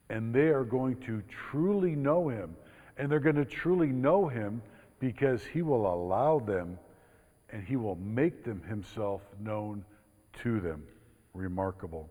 And 0.09 0.33
they 0.33 0.47
are 0.47 0.63
going 0.63 0.97
to 1.01 1.21
truly 1.29 1.95
know 1.95 2.29
Him. 2.29 2.55
And 2.97 3.11
they're 3.11 3.19
going 3.19 3.35
to 3.35 3.45
truly 3.45 3.87
know 3.87 4.27
Him 4.27 4.61
because 4.99 5.43
He 5.43 5.61
will 5.61 5.91
allow 5.91 6.39
them 6.39 6.77
and 7.49 7.63
He 7.63 7.75
will 7.75 7.95
make 7.95 8.43
them 8.43 8.61
Himself 8.67 9.21
known 9.39 9.83
to 10.43 10.59
them. 10.59 10.83
Remarkable. 11.33 12.09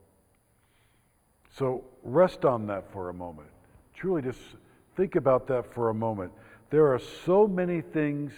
So 1.57 1.85
rest 2.03 2.45
on 2.45 2.67
that 2.69 2.93
for 2.93 3.09
a 3.09 3.15
moment. 3.15 3.49
Truly 3.95 4.23
just 4.23 4.41
Think 4.97 5.17
about 5.17 5.47
that 5.49 5.73
for 5.73 5.89
a 5.89 5.95
moment. 5.95 6.33
There 6.71 6.93
are 6.93 6.99
so 6.99 7.47
many 7.47 7.81
things 7.81 8.33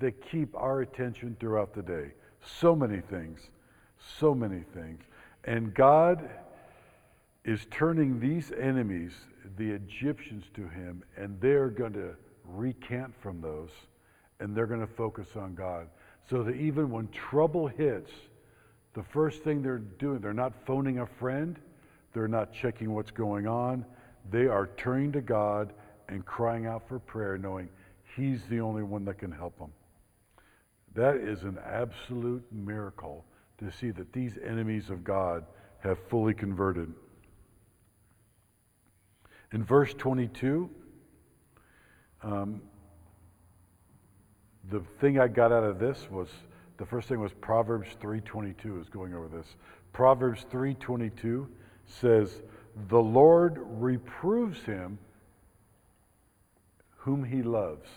that 0.00 0.20
keep 0.30 0.54
our 0.54 0.82
attention 0.82 1.36
throughout 1.40 1.74
the 1.74 1.82
day. 1.82 2.12
So 2.44 2.76
many 2.76 3.00
things. 3.00 3.40
So 4.18 4.34
many 4.34 4.64
things. 4.74 5.02
And 5.44 5.72
God 5.72 6.28
is 7.44 7.66
turning 7.70 8.20
these 8.20 8.52
enemies, 8.58 9.12
the 9.56 9.70
Egyptians, 9.70 10.44
to 10.54 10.68
Him, 10.68 11.04
and 11.16 11.40
they're 11.40 11.68
going 11.68 11.92
to 11.92 12.14
recant 12.44 13.14
from 13.22 13.40
those 13.40 13.70
and 14.40 14.54
they're 14.54 14.66
going 14.66 14.80
to 14.80 14.92
focus 14.94 15.28
on 15.36 15.54
God. 15.54 15.88
So 16.28 16.42
that 16.42 16.56
even 16.56 16.90
when 16.90 17.08
trouble 17.08 17.66
hits, 17.66 18.10
the 18.94 19.02
first 19.02 19.42
thing 19.42 19.62
they're 19.62 19.78
doing, 19.78 20.20
they're 20.20 20.32
not 20.32 20.52
phoning 20.66 20.98
a 20.98 21.06
friend, 21.06 21.58
they're 22.12 22.28
not 22.28 22.52
checking 22.52 22.92
what's 22.92 23.10
going 23.10 23.46
on, 23.46 23.84
they 24.30 24.46
are 24.46 24.70
turning 24.76 25.12
to 25.12 25.20
God 25.20 25.72
and 26.08 26.24
crying 26.24 26.66
out 26.66 26.88
for 26.88 26.98
prayer, 26.98 27.38
knowing 27.38 27.68
He's 28.16 28.42
the 28.48 28.60
only 28.60 28.82
one 28.82 29.04
that 29.06 29.18
can 29.18 29.32
help 29.32 29.58
them. 29.58 29.72
That 30.94 31.16
is 31.16 31.42
an 31.42 31.58
absolute 31.64 32.44
miracle 32.52 33.24
to 33.58 33.70
see 33.72 33.90
that 33.90 34.12
these 34.12 34.38
enemies 34.44 34.90
of 34.90 35.02
God 35.02 35.44
have 35.80 35.98
fully 36.08 36.32
converted. 36.32 36.92
In 39.54 39.64
verse 39.64 39.94
22, 39.94 40.68
um, 42.22 42.60
the 44.68 44.80
thing 45.00 45.20
I 45.20 45.28
got 45.28 45.52
out 45.52 45.62
of 45.62 45.78
this 45.78 46.10
was 46.10 46.28
the 46.76 46.84
first 46.84 47.08
thing 47.08 47.20
was 47.20 47.32
Proverbs 47.34 47.88
3:22 48.00 48.80
is 48.80 48.88
going 48.88 49.14
over 49.14 49.28
this. 49.28 49.46
Proverbs 49.92 50.44
3:22 50.50 51.48
says, 51.86 52.42
"The 52.88 53.00
Lord 53.00 53.58
reproves 53.58 54.64
him 54.64 54.98
whom 56.96 57.22
he 57.22 57.44
loves, 57.44 57.88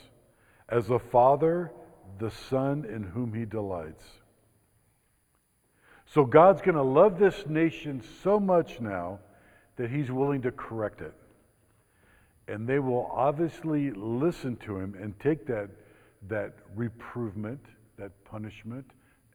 as 0.70 0.92
a 0.92 1.00
father 1.00 1.72
the 2.20 2.30
son 2.30 2.86
in 2.86 3.02
whom 3.02 3.34
he 3.34 3.46
delights. 3.46 4.04
So 6.06 6.24
God's 6.24 6.62
going 6.62 6.76
to 6.76 6.84
love 6.84 7.18
this 7.18 7.48
nation 7.48 8.02
so 8.22 8.40
much 8.40 8.80
now 8.80 9.20
that 9.78 9.90
he's 9.90 10.12
willing 10.12 10.44
to 10.44 10.52
correct 10.52 11.02
it. 11.02 11.14
And 12.48 12.68
they 12.68 12.80
will 12.80 13.12
obviously 13.14 13.92
listen 13.92 14.56
to 14.58 14.78
him 14.78 14.96
and 15.00 15.20
take 15.20 15.46
that, 15.48 15.70
that 16.28 16.54
reprovement, 16.76 17.60
that 17.98 18.12
punishment, 18.24 18.86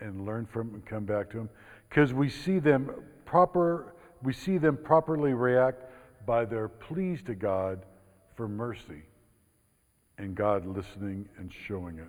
and 0.00 0.24
learn 0.24 0.46
from 0.46 0.74
and 0.74 0.84
come 0.84 1.04
back 1.04 1.30
to 1.30 1.38
him. 1.38 1.48
Because 1.88 2.14
we 2.14 2.28
see 2.28 2.58
them 2.58 2.90
proper, 3.24 3.94
we 4.22 4.32
see 4.32 4.58
them 4.58 4.76
properly 4.76 5.34
react 5.34 5.84
by 6.24 6.44
their 6.44 6.68
pleas 6.68 7.22
to 7.24 7.34
God 7.34 7.84
for 8.34 8.48
mercy 8.48 9.02
and 10.18 10.34
God 10.34 10.66
listening 10.66 11.28
and 11.38 11.52
showing 11.66 11.98
it. 11.98 12.08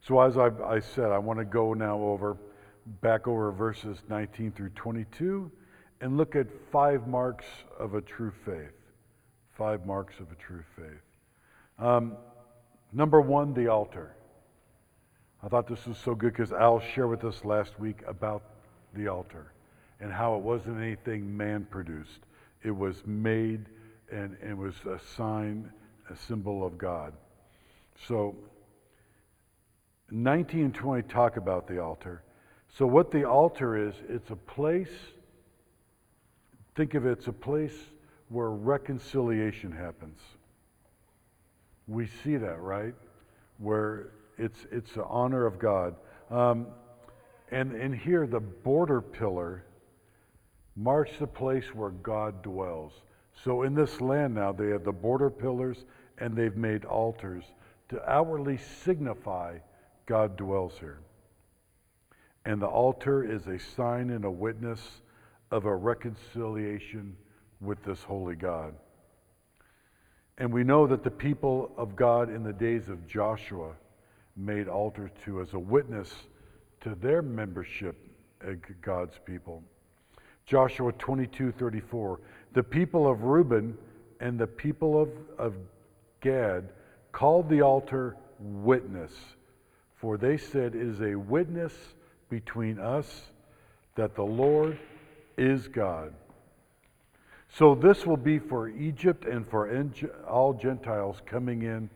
So, 0.00 0.20
as 0.20 0.36
I, 0.36 0.50
I 0.64 0.80
said, 0.80 1.10
I 1.10 1.18
want 1.18 1.38
to 1.40 1.44
go 1.44 1.74
now 1.74 1.98
over, 1.98 2.36
back 3.00 3.26
over 3.26 3.50
verses 3.50 3.98
19 4.08 4.52
through 4.52 4.70
22 4.70 5.50
and 6.00 6.16
look 6.16 6.36
at 6.36 6.46
five 6.70 7.06
marks 7.06 7.46
of 7.78 7.94
a 7.94 8.00
true 8.00 8.32
faith. 8.44 8.72
Five 9.56 9.86
marks 9.86 10.18
of 10.20 10.30
a 10.30 10.34
true 10.34 10.64
faith. 10.76 11.02
Um, 11.78 12.16
number 12.92 13.20
one, 13.20 13.54
the 13.54 13.68
altar. 13.68 14.14
I 15.42 15.48
thought 15.48 15.66
this 15.66 15.86
was 15.86 15.98
so 15.98 16.14
good 16.14 16.32
because 16.32 16.52
Al 16.52 16.80
shared 16.80 17.10
with 17.10 17.24
us 17.24 17.44
last 17.44 17.78
week 17.78 18.02
about 18.06 18.42
the 18.94 19.08
altar 19.08 19.52
and 20.00 20.12
how 20.12 20.36
it 20.36 20.42
wasn't 20.42 20.80
anything 20.80 21.36
man 21.36 21.66
produced. 21.70 22.20
It 22.62 22.70
was 22.70 22.96
made 23.06 23.66
and, 24.10 24.36
it 24.46 24.56
was 24.56 24.74
a 24.86 24.98
sign, 25.16 25.70
a 26.10 26.16
symbol 26.16 26.64
of 26.64 26.78
God. 26.78 27.12
So 28.06 28.36
19 30.10 30.66
and 30.66 30.74
20 30.74 31.02
talk 31.08 31.36
about 31.36 31.66
the 31.66 31.80
altar. 31.80 32.22
So, 32.78 32.86
what 32.86 33.10
the 33.10 33.24
altar 33.24 33.88
is, 33.88 33.94
it's 34.08 34.30
a 34.30 34.36
place, 34.36 34.90
think 36.76 36.94
of 36.94 37.06
it, 37.06 37.12
it's 37.12 37.26
a 37.26 37.32
place 37.32 37.74
where 38.28 38.50
reconciliation 38.50 39.72
happens. 39.72 40.20
We 41.88 42.06
see 42.06 42.36
that, 42.36 42.60
right? 42.60 42.94
Where 43.58 44.08
it's, 44.36 44.66
it's 44.70 44.92
the 44.92 45.04
honor 45.04 45.46
of 45.46 45.58
God. 45.58 45.96
Um, 46.30 46.66
and, 47.50 47.72
and 47.72 47.94
here, 47.94 48.26
the 48.26 48.40
border 48.40 49.00
pillar 49.00 49.64
marks 50.76 51.12
the 51.18 51.26
place 51.26 51.64
where 51.74 51.90
God 51.90 52.42
dwells. 52.42 52.92
So, 53.44 53.62
in 53.62 53.74
this 53.74 54.00
land 54.00 54.34
now, 54.34 54.52
they 54.52 54.68
have 54.68 54.84
the 54.84 54.92
border 54.92 55.30
pillars 55.30 55.84
and 56.18 56.34
they've 56.34 56.56
made 56.56 56.84
altars 56.84 57.44
to 57.88 58.10
outwardly 58.10 58.58
signify 58.84 59.58
God 60.06 60.36
dwells 60.36 60.74
here. 60.80 60.98
And 62.44 62.60
the 62.60 62.66
altar 62.66 63.24
is 63.24 63.46
a 63.46 63.58
sign 63.58 64.10
and 64.10 64.24
a 64.24 64.30
witness 64.30 64.80
of 65.50 65.64
a 65.64 65.74
reconciliation 65.74 67.16
with 67.60 67.82
this 67.84 68.02
holy 68.02 68.36
God. 68.36 68.74
And 70.38 70.52
we 70.52 70.64
know 70.64 70.86
that 70.86 71.02
the 71.02 71.10
people 71.10 71.72
of 71.76 71.96
God 71.96 72.28
in 72.28 72.42
the 72.42 72.52
days 72.52 72.88
of 72.88 73.06
Joshua 73.06 73.72
made 74.36 74.68
altar 74.68 75.10
to 75.24 75.40
as 75.40 75.54
a 75.54 75.58
witness 75.58 76.12
to 76.82 76.94
their 76.94 77.22
membership 77.22 77.96
God's 78.82 79.18
people. 79.24 79.62
Joshua 80.44 80.92
22 80.92 81.52
34. 81.52 82.20
The 82.52 82.62
people 82.62 83.10
of 83.10 83.22
Reuben 83.22 83.76
and 84.20 84.38
the 84.38 84.46
people 84.46 85.00
of, 85.00 85.08
of 85.38 85.54
Gad 86.20 86.68
called 87.12 87.48
the 87.48 87.62
altar 87.62 88.16
witness 88.38 89.12
for 89.96 90.18
they 90.18 90.36
said, 90.36 90.74
It 90.74 90.82
is 90.82 91.00
a 91.00 91.14
witness 91.14 91.72
between 92.28 92.78
us 92.78 93.22
that 93.94 94.14
the 94.14 94.22
Lord 94.22 94.78
is 95.36 95.68
God. 95.68 96.14
So 97.48 97.74
this 97.74 98.04
will 98.04 98.16
be 98.16 98.38
for 98.38 98.68
Egypt 98.68 99.24
and 99.24 99.48
for 99.48 99.70
all 100.28 100.52
Gentiles 100.52 101.20
coming 101.26 101.62
in 101.62 101.88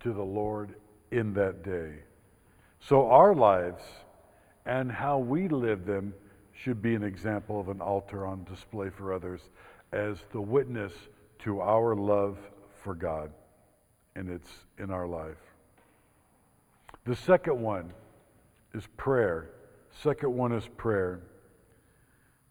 to 0.00 0.12
the 0.12 0.22
Lord 0.22 0.74
in 1.10 1.34
that 1.34 1.64
day. 1.64 1.94
So 2.80 3.08
our 3.10 3.34
lives 3.34 3.82
and 4.66 4.90
how 4.90 5.18
we 5.18 5.48
live 5.48 5.86
them 5.86 6.14
should 6.52 6.82
be 6.82 6.94
an 6.94 7.02
example 7.02 7.58
of 7.58 7.68
an 7.68 7.80
altar 7.80 8.26
on 8.26 8.44
display 8.44 8.90
for 8.90 9.12
others 9.12 9.40
as 9.92 10.18
the 10.32 10.40
witness 10.40 10.92
to 11.40 11.60
our 11.60 11.94
love 11.96 12.38
for 12.82 12.94
God. 12.94 13.30
And 14.14 14.28
it's 14.30 14.50
in 14.78 14.90
our 14.90 15.06
life. 15.06 15.38
The 17.04 17.16
second 17.16 17.60
one 17.60 17.92
is 18.74 18.84
prayer. 18.96 19.50
Second 20.02 20.36
one 20.36 20.52
is 20.52 20.68
prayer. 20.76 21.20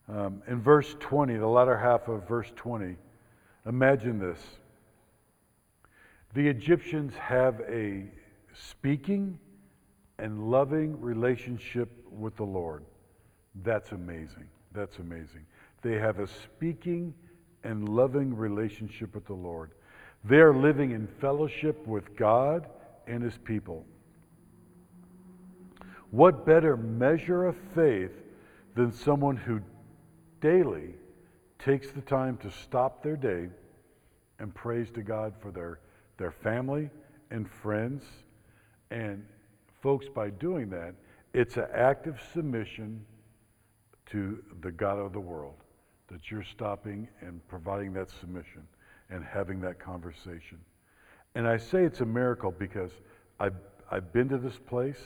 Um, 0.10 0.42
in 0.48 0.62
verse 0.62 0.96
20, 1.00 1.38
the 1.38 1.48
latter 1.48 1.78
half 1.78 2.08
of 2.08 2.28
verse 2.28 2.52
20, 2.56 2.96
imagine 3.66 4.20
this. 4.20 4.40
The 6.34 6.48
Egyptians 6.48 7.14
have 7.16 7.62
a 7.70 8.06
speaking 8.54 9.40
and 10.18 10.50
loving 10.50 11.00
relationship 11.02 11.90
with 12.10 12.36
the 12.36 12.44
Lord. 12.44 12.84
That's 13.64 13.92
amazing. 13.92 14.48
That's 14.74 14.98
amazing. 15.00 15.46
They 15.82 15.98
have 15.98 16.20
a 16.20 16.28
speaking 16.28 17.14
and 17.64 17.90
loving 17.90 18.36
relationship 18.36 19.14
with 19.14 19.26
the 19.26 19.34
Lord. 19.34 19.72
They 20.24 20.38
are 20.38 20.54
living 20.54 20.92
in 20.92 21.08
fellowship 21.20 21.86
with 21.88 22.16
God 22.16 22.68
and 23.08 23.24
His 23.24 23.38
people. 23.40 23.86
What 26.12 26.46
better 26.46 26.78
measure 26.78 27.46
of 27.46 27.56
faith 27.74 28.12
than 28.76 28.92
someone 28.92 29.36
who 29.36 29.62
daily 30.42 30.96
takes 31.60 31.92
the 31.92 32.02
time 32.02 32.38
to 32.38 32.52
stop 32.52 33.02
their 33.02 33.16
day 33.16 33.48
and 34.40 34.54
praise 34.54 34.90
to 34.92 35.02
God 35.02 35.34
for 35.40 35.52
their, 35.52 35.80
their 36.18 36.32
family 36.32 36.90
and 37.30 37.50
friends? 37.50 38.04
And, 38.90 39.26
folks, 39.82 40.08
by 40.14 40.32
doing 40.32 40.70
that, 40.72 40.96
it's 41.34 41.56
an 41.56 41.68
active 41.74 42.22
submission 42.34 43.06
to 44.08 44.44
the 44.62 44.72
God 44.72 45.00
of 45.00 45.14
the 45.14 45.20
world 45.20 45.56
that 46.10 46.30
you're 46.30 46.44
stopping 46.44 47.08
and 47.22 47.46
providing 47.48 47.94
that 47.94 48.10
submission 48.10 48.68
and 49.10 49.24
having 49.24 49.62
that 49.62 49.80
conversation. 49.80 50.58
And 51.36 51.48
I 51.48 51.56
say 51.58 51.84
it's 51.86 52.02
a 52.02 52.06
miracle 52.06 52.52
because 52.52 52.92
I've, 53.40 53.56
I've 53.90 54.12
been 54.12 54.28
to 54.30 54.38
this 54.38 54.58
place 54.58 55.00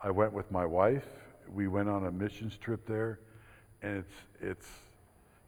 I 0.00 0.10
went 0.10 0.32
with 0.32 0.50
my 0.52 0.64
wife. 0.64 1.06
We 1.50 1.66
went 1.66 1.88
on 1.88 2.06
a 2.06 2.12
missions 2.12 2.56
trip 2.56 2.86
there, 2.86 3.20
and 3.82 3.98
it's 3.98 4.14
it's 4.40 4.66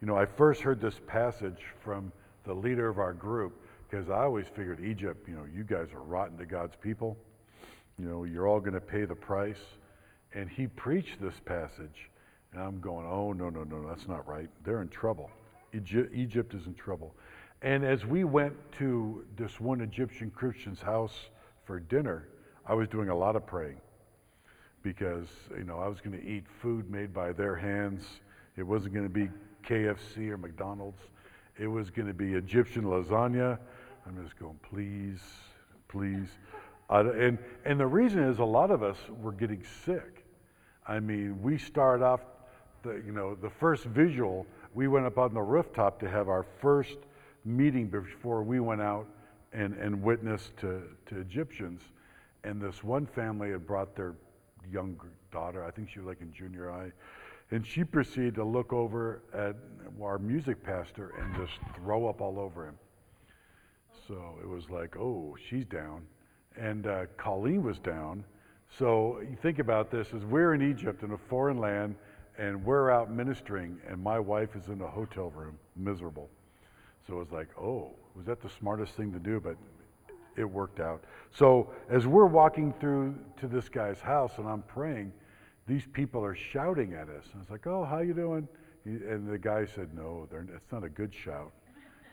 you 0.00 0.06
know 0.06 0.16
I 0.16 0.26
first 0.26 0.62
heard 0.62 0.80
this 0.80 1.00
passage 1.06 1.62
from 1.82 2.12
the 2.44 2.54
leader 2.54 2.88
of 2.88 2.98
our 2.98 3.12
group 3.12 3.60
because 3.88 4.08
I 4.08 4.22
always 4.22 4.46
figured 4.46 4.80
Egypt, 4.84 5.28
you 5.28 5.34
know, 5.34 5.44
you 5.52 5.64
guys 5.64 5.88
are 5.92 6.00
rotten 6.00 6.38
to 6.38 6.46
God's 6.46 6.76
people. 6.76 7.16
You 7.98 8.06
know, 8.06 8.24
you're 8.24 8.46
all 8.46 8.60
going 8.60 8.74
to 8.74 8.80
pay 8.80 9.04
the 9.04 9.16
price. 9.16 9.58
And 10.32 10.48
he 10.48 10.68
preached 10.68 11.20
this 11.20 11.34
passage, 11.44 12.08
and 12.52 12.62
I'm 12.62 12.80
going, 12.80 13.04
oh 13.04 13.32
no 13.32 13.50
no 13.50 13.64
no 13.64 13.88
that's 13.88 14.06
not 14.06 14.28
right. 14.28 14.48
They're 14.64 14.80
in 14.80 14.88
trouble. 14.88 15.28
Egypt, 15.74 16.12
Egypt 16.14 16.54
is 16.54 16.66
in 16.66 16.74
trouble. 16.74 17.14
And 17.62 17.84
as 17.84 18.06
we 18.06 18.24
went 18.24 18.54
to 18.78 19.24
this 19.36 19.60
one 19.60 19.80
Egyptian 19.80 20.30
Christian's 20.30 20.80
house 20.80 21.14
for 21.64 21.80
dinner, 21.80 22.28
I 22.64 22.74
was 22.74 22.88
doing 22.88 23.08
a 23.08 23.14
lot 23.14 23.34
of 23.34 23.44
praying 23.44 23.80
because 24.82 25.26
you 25.56 25.64
know 25.64 25.78
I 25.78 25.88
was 25.88 26.00
going 26.00 26.18
to 26.18 26.26
eat 26.26 26.44
food 26.60 26.90
made 26.90 27.12
by 27.12 27.32
their 27.32 27.56
hands. 27.56 28.04
It 28.56 28.62
wasn't 28.62 28.94
going 28.94 29.06
to 29.06 29.12
be 29.12 29.28
KFC 29.66 30.30
or 30.30 30.36
McDonald's. 30.36 31.02
It 31.58 31.66
was 31.66 31.90
going 31.90 32.08
to 32.08 32.14
be 32.14 32.34
Egyptian 32.34 32.84
lasagna. 32.84 33.58
I'm 34.06 34.22
just 34.22 34.38
going, 34.38 34.58
please, 34.62 35.20
please. 35.88 36.28
And 36.88 37.38
and 37.64 37.78
the 37.78 37.86
reason 37.86 38.20
is 38.20 38.38
a 38.38 38.44
lot 38.44 38.70
of 38.70 38.82
us 38.82 38.96
were 39.20 39.32
getting 39.32 39.62
sick. 39.84 40.24
I 40.86 40.98
mean, 40.98 41.40
we 41.42 41.58
start 41.58 42.02
off, 42.02 42.20
the, 42.82 42.94
you 43.06 43.12
know, 43.12 43.34
the 43.34 43.50
first 43.50 43.84
visual. 43.84 44.46
We 44.74 44.88
went 44.88 45.06
up 45.06 45.18
on 45.18 45.34
the 45.34 45.42
rooftop 45.42 46.00
to 46.00 46.08
have 46.08 46.28
our 46.28 46.44
first 46.60 46.96
meeting 47.44 47.86
before 47.88 48.42
we 48.42 48.60
went 48.60 48.80
out 48.80 49.06
and, 49.52 49.74
and 49.74 50.02
witnessed 50.02 50.56
to, 50.58 50.82
to 51.06 51.18
Egyptians. 51.18 51.82
And 52.44 52.60
this 52.60 52.82
one 52.82 53.06
family 53.06 53.50
had 53.50 53.66
brought 53.66 53.94
their 53.94 54.14
young 54.72 55.00
daughter. 55.32 55.64
I 55.64 55.70
think 55.70 55.90
she 55.90 55.98
was 55.98 56.08
like 56.08 56.20
in 56.20 56.32
junior 56.32 56.70
high. 56.70 56.92
And 57.50 57.66
she 57.66 57.82
proceeded 57.82 58.36
to 58.36 58.44
look 58.44 58.72
over 58.72 59.22
at 59.34 59.56
our 60.00 60.18
music 60.18 60.62
pastor 60.62 61.12
and 61.20 61.34
just 61.34 61.58
throw 61.76 62.08
up 62.08 62.20
all 62.20 62.38
over 62.38 62.66
him. 62.66 62.78
So 64.06 64.38
it 64.42 64.48
was 64.48 64.70
like, 64.70 64.96
oh, 64.96 65.36
she's 65.48 65.64
down. 65.66 66.02
And 66.56 66.86
uh, 66.86 67.06
Colleen 67.16 67.62
was 67.62 67.78
down. 67.78 68.24
So 68.78 69.20
you 69.20 69.36
think 69.42 69.58
about 69.58 69.90
this 69.90 70.08
as 70.14 70.24
we're 70.24 70.54
in 70.54 70.62
Egypt 70.62 71.02
in 71.02 71.12
a 71.12 71.18
foreign 71.18 71.58
land 71.58 71.96
and 72.38 72.64
we're 72.64 72.90
out 72.90 73.10
ministering 73.10 73.78
and 73.88 74.02
my 74.02 74.18
wife 74.18 74.54
is 74.54 74.68
in 74.68 74.80
a 74.80 74.86
hotel 74.86 75.30
room, 75.30 75.58
miserable. 75.76 76.30
So 77.06 77.14
it 77.14 77.18
was 77.18 77.32
like, 77.32 77.48
oh, 77.58 77.90
was 78.14 78.26
that 78.26 78.40
the 78.40 78.50
smartest 78.50 78.94
thing 78.94 79.12
to 79.12 79.18
do? 79.18 79.40
But 79.40 79.56
it 80.36 80.44
worked 80.44 80.80
out. 80.80 81.04
So 81.32 81.70
as 81.88 82.06
we're 82.06 82.26
walking 82.26 82.72
through 82.80 83.16
to 83.38 83.46
this 83.46 83.68
guy's 83.68 84.00
house 84.00 84.32
and 84.38 84.48
I'm 84.48 84.62
praying, 84.62 85.12
these 85.66 85.86
people 85.92 86.24
are 86.24 86.34
shouting 86.34 86.94
at 86.94 87.08
us. 87.08 87.24
And 87.32 87.36
I 87.36 87.38
was 87.38 87.50
like, 87.50 87.66
oh, 87.66 87.84
how 87.84 88.00
you 88.00 88.14
doing? 88.14 88.48
And 88.84 89.30
the 89.30 89.38
guy 89.38 89.66
said, 89.66 89.94
no, 89.94 90.26
that's 90.30 90.72
not 90.72 90.84
a 90.84 90.88
good 90.88 91.14
shout. 91.14 91.52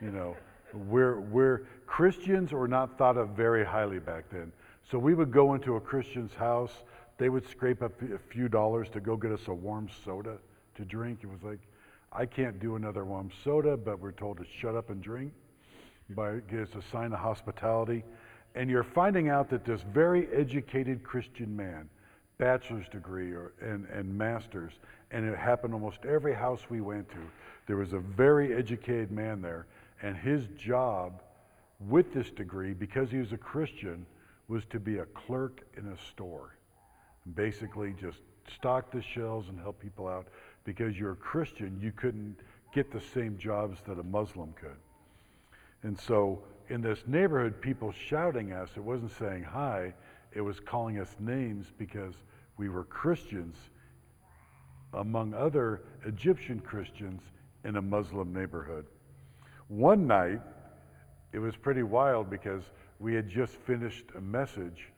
You 0.02 0.12
know, 0.12 0.36
we're, 0.74 1.20
we're 1.22 1.68
Christians 1.86 2.52
were 2.52 2.68
not 2.68 2.98
thought 2.98 3.18
of 3.18 3.30
very 3.30 3.66
highly 3.66 4.00
back 4.00 4.26
then. 4.32 4.52
So 4.90 5.00
we 5.00 5.14
would 5.14 5.32
go 5.32 5.54
into 5.54 5.76
a 5.76 5.82
Christian's 5.82 6.34
house. 6.34 6.84
They 7.18 7.30
would 7.30 7.50
scrape 7.50 7.82
up 7.82 8.00
a 8.02 8.20
few 8.30 8.48
dollars 8.48 8.90
to 8.90 9.00
go 9.00 9.18
get 9.18 9.32
us 9.32 9.48
a 9.48 9.54
warm 9.54 9.90
soda 10.06 10.38
to 10.76 10.86
drink. 10.86 11.20
It 11.24 11.30
was 11.30 11.44
like, 11.44 11.60
I 12.12 12.26
can't 12.26 12.60
do 12.60 12.76
another 12.76 13.04
warm 13.04 13.32
soda, 13.44 13.76
but 13.76 14.00
we're 14.00 14.12
told 14.12 14.38
to 14.38 14.46
shut 14.60 14.76
up 14.76 14.90
and 14.90 15.02
drink 15.02 15.34
by 16.10 16.38
gives 16.50 16.76
a 16.76 16.82
sign 16.92 17.14
of 17.14 17.20
hospitality. 17.20 18.04
And 18.56 18.70
you're 18.70 18.84
finding 18.84 19.30
out 19.30 19.50
that 19.50 19.66
this 19.66 19.82
very 19.94 20.28
educated 20.34 21.04
Christian 21.04 21.56
man, 21.56 21.90
bachelor's 22.38 22.88
degree 22.90 23.32
or, 23.32 23.54
and, 23.62 23.86
and 23.94 24.18
master's, 24.18 24.74
and 25.12 25.26
it 25.26 25.38
happened 25.38 25.74
almost 25.74 26.06
every 26.06 26.34
house 26.34 26.62
we 26.70 26.82
went 26.82 27.10
to. 27.10 27.20
There 27.68 27.78
was 27.78 27.94
a 27.94 28.00
very 28.00 28.56
educated 28.56 29.12
man 29.12 29.42
there, 29.42 29.68
and 30.02 30.16
his 30.16 30.48
job 30.58 31.22
with 31.80 32.14
this 32.14 32.30
degree, 32.32 32.74
because 32.74 33.12
he 33.12 33.18
was 33.18 33.34
a 33.34 33.38
Christian, 33.38 34.06
was 34.48 34.64
to 34.70 34.80
be 34.80 34.98
a 35.00 35.06
clerk 35.06 35.62
in 35.78 35.88
a 35.88 35.98
store. 36.12 36.56
And 37.26 37.36
basically, 37.36 37.94
just 38.00 38.20
stock 38.56 38.92
the 38.92 39.02
shelves 39.02 39.50
and 39.50 39.60
help 39.60 39.80
people 39.80 40.08
out. 40.08 40.28
Because 40.64 40.98
you're 40.98 41.12
a 41.12 41.18
Christian, 41.18 41.78
you 41.82 41.92
couldn't 41.92 42.38
get 42.74 42.92
the 42.92 43.02
same 43.14 43.38
jobs 43.38 43.80
that 43.88 44.00
a 44.00 44.04
Muslim 44.04 44.54
could. 44.60 44.78
And 45.84 46.00
so 46.00 46.44
in 46.70 46.82
this 46.82 47.00
neighborhood, 47.08 47.62
people 47.62 47.92
shouting 47.92 48.52
us, 48.52 48.70
it 48.76 48.84
wasn't 48.84 49.12
saying 49.18 49.44
hi, 49.44 49.94
it 50.34 50.42
was 50.42 50.60
calling 50.60 51.00
us 51.00 51.16
names 51.20 51.68
because 51.78 52.14
we 52.58 52.70
were 52.70 52.84
Christians 52.84 53.56
among 54.94 55.34
other 55.34 55.82
Egyptian 56.06 56.60
Christians 56.60 57.22
in 57.64 57.78
a 57.78 57.82
Muslim 57.82 58.34
neighborhood. 58.34 58.86
One 59.68 60.08
night, 60.08 60.42
it 61.34 61.40
was 61.40 61.56
pretty 61.56 61.84
wild 61.84 62.30
because 62.30 62.64
we 63.00 63.14
had 63.14 63.30
just 63.30 63.54
finished 63.54 64.06
a 64.16 64.22
message 64.22 64.90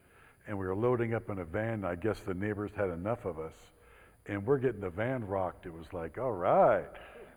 and 0.48 0.58
we 0.58 0.66
were 0.66 0.76
loading 0.76 1.14
up 1.14 1.30
in 1.30 1.40
a 1.40 1.46
van. 1.46 1.84
I 1.84 1.96
guess 1.96 2.20
the 2.22 2.34
neighbors 2.34 2.72
had 2.76 2.90
enough 2.90 3.26
of 3.26 3.40
us. 3.40 3.54
And 4.26 4.46
we're 4.46 4.58
getting 4.58 4.82
the 4.82 4.90
van 4.90 5.26
rocked. 5.26 5.66
It 5.66 5.74
was 5.74 5.92
like, 5.92 6.18
all 6.18 6.32
right. 6.32 6.86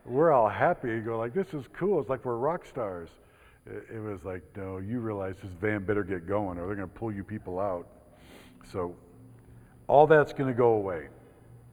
We're 0.04 0.32
all 0.32 0.48
happy. 0.48 0.88
You 0.88 1.00
go 1.00 1.18
like, 1.18 1.34
this 1.34 1.52
is 1.54 1.64
cool. 1.72 2.00
It's 2.00 2.08
like 2.08 2.24
we're 2.24 2.36
rock 2.36 2.66
stars. 2.66 3.08
It, 3.66 4.00
was 4.00 4.24
like, 4.24 4.42
no, 4.56 4.78
you 4.78 4.98
realize 4.98 5.36
this 5.42 5.52
van 5.60 5.84
better 5.84 6.02
get 6.02 6.26
going 6.26 6.58
or 6.58 6.66
they're 6.66 6.74
going 6.74 6.88
to 6.88 6.94
pull 6.94 7.12
you 7.12 7.22
people 7.22 7.60
out. 7.60 7.86
So 8.72 8.96
all 9.86 10.06
that's 10.06 10.32
going 10.32 10.48
to 10.48 10.56
go 10.56 10.74
away. 10.74 11.08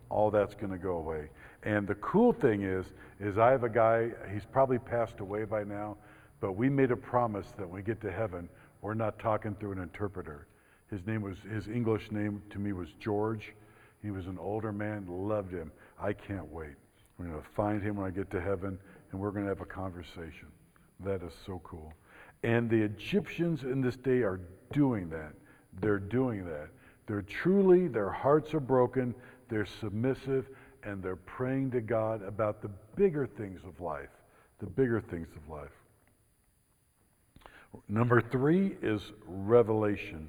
All 0.09 0.29
that's 0.29 0.53
going 0.53 0.71
to 0.71 0.77
go 0.77 0.97
away. 0.97 1.29
And 1.63 1.87
the 1.87 1.95
cool 1.95 2.31
thing 2.31 2.61
is, 2.63 2.85
is 3.19 3.37
I 3.37 3.51
have 3.51 3.63
a 3.63 3.69
guy, 3.69 4.11
he's 4.31 4.45
probably 4.45 4.79
passed 4.79 5.19
away 5.19 5.45
by 5.45 5.63
now, 5.63 5.97
but 6.39 6.53
we 6.53 6.69
made 6.69 6.91
a 6.91 6.95
promise 6.95 7.47
that 7.57 7.67
when 7.67 7.75
we 7.75 7.81
get 7.81 8.01
to 8.01 8.11
heaven, 8.11 8.49
we're 8.81 8.93
not 8.93 9.19
talking 9.19 9.55
through 9.55 9.73
an 9.73 9.79
interpreter. 9.79 10.47
His 10.89 11.05
name 11.05 11.21
was, 11.21 11.37
his 11.51 11.67
English 11.67 12.11
name 12.11 12.41
to 12.51 12.59
me 12.59 12.71
was 12.71 12.89
George. 12.99 13.53
He 14.01 14.11
was 14.11 14.27
an 14.27 14.37
older 14.39 14.71
man, 14.71 15.05
loved 15.07 15.51
him. 15.51 15.71
I 16.01 16.13
can't 16.13 16.49
wait. 16.51 16.75
We're 17.17 17.25
going 17.25 17.41
to 17.41 17.47
find 17.55 17.83
him 17.83 17.97
when 17.97 18.07
I 18.07 18.11
get 18.11 18.31
to 18.31 18.39
heaven, 18.39 18.79
and 19.11 19.19
we're 19.19 19.31
going 19.31 19.43
to 19.43 19.49
have 19.49 19.61
a 19.61 19.65
conversation. 19.65 20.47
That 21.03 21.23
is 21.23 21.33
so 21.45 21.61
cool. 21.63 21.93
And 22.43 22.69
the 22.69 22.81
Egyptians 22.81 23.63
in 23.63 23.81
this 23.81 23.95
day 23.95 24.21
are 24.21 24.39
doing 24.71 25.09
that. 25.09 25.33
They're 25.81 25.99
doing 25.99 26.45
that. 26.45 26.69
They're 27.07 27.21
truly, 27.21 27.87
their 27.87 28.09
hearts 28.09 28.53
are 28.53 28.59
broken, 28.59 29.15
they're 29.49 29.65
submissive, 29.65 30.47
and 30.83 31.01
they're 31.01 31.15
praying 31.15 31.71
to 31.71 31.81
God 31.81 32.21
about 32.21 32.61
the 32.61 32.69
bigger 32.95 33.25
things 33.25 33.61
of 33.65 33.79
life. 33.81 34.09
The 34.59 34.67
bigger 34.67 35.01
things 35.01 35.27
of 35.35 35.49
life. 35.49 35.71
Number 37.87 38.21
three 38.21 38.75
is 38.81 39.01
revelation. 39.25 40.27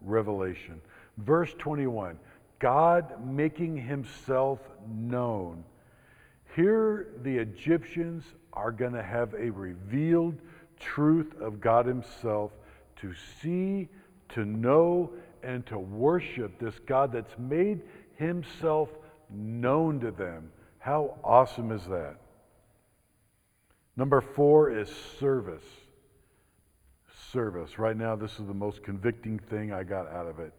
Revelation. 0.00 0.80
Verse 1.18 1.54
21 1.58 2.18
God 2.58 3.24
making 3.26 3.76
himself 3.76 4.60
known. 4.88 5.64
Here, 6.54 7.08
the 7.22 7.36
Egyptians 7.36 8.24
are 8.54 8.72
going 8.72 8.94
to 8.94 9.02
have 9.02 9.34
a 9.34 9.50
revealed 9.50 10.38
truth 10.80 11.34
of 11.40 11.60
God 11.60 11.86
Himself 11.86 12.52
to 12.96 13.12
see, 13.42 13.88
to 14.30 14.44
know, 14.44 15.10
and 15.42 15.64
to 15.66 15.78
worship 15.78 16.58
this 16.58 16.78
God 16.86 17.12
that's 17.12 17.38
made 17.38 17.82
himself 18.16 18.88
known 19.30 20.00
to 20.00 20.10
them. 20.10 20.50
How 20.78 21.18
awesome 21.22 21.70
is 21.70 21.84
that? 21.86 22.16
Number 23.96 24.20
four 24.20 24.76
is 24.76 24.90
service. 25.20 25.64
Service. 27.32 27.78
Right 27.78 27.96
now, 27.96 28.16
this 28.16 28.32
is 28.38 28.46
the 28.46 28.54
most 28.54 28.82
convicting 28.82 29.38
thing 29.38 29.72
I 29.72 29.82
got 29.82 30.08
out 30.08 30.26
of 30.26 30.40
it. 30.40 30.52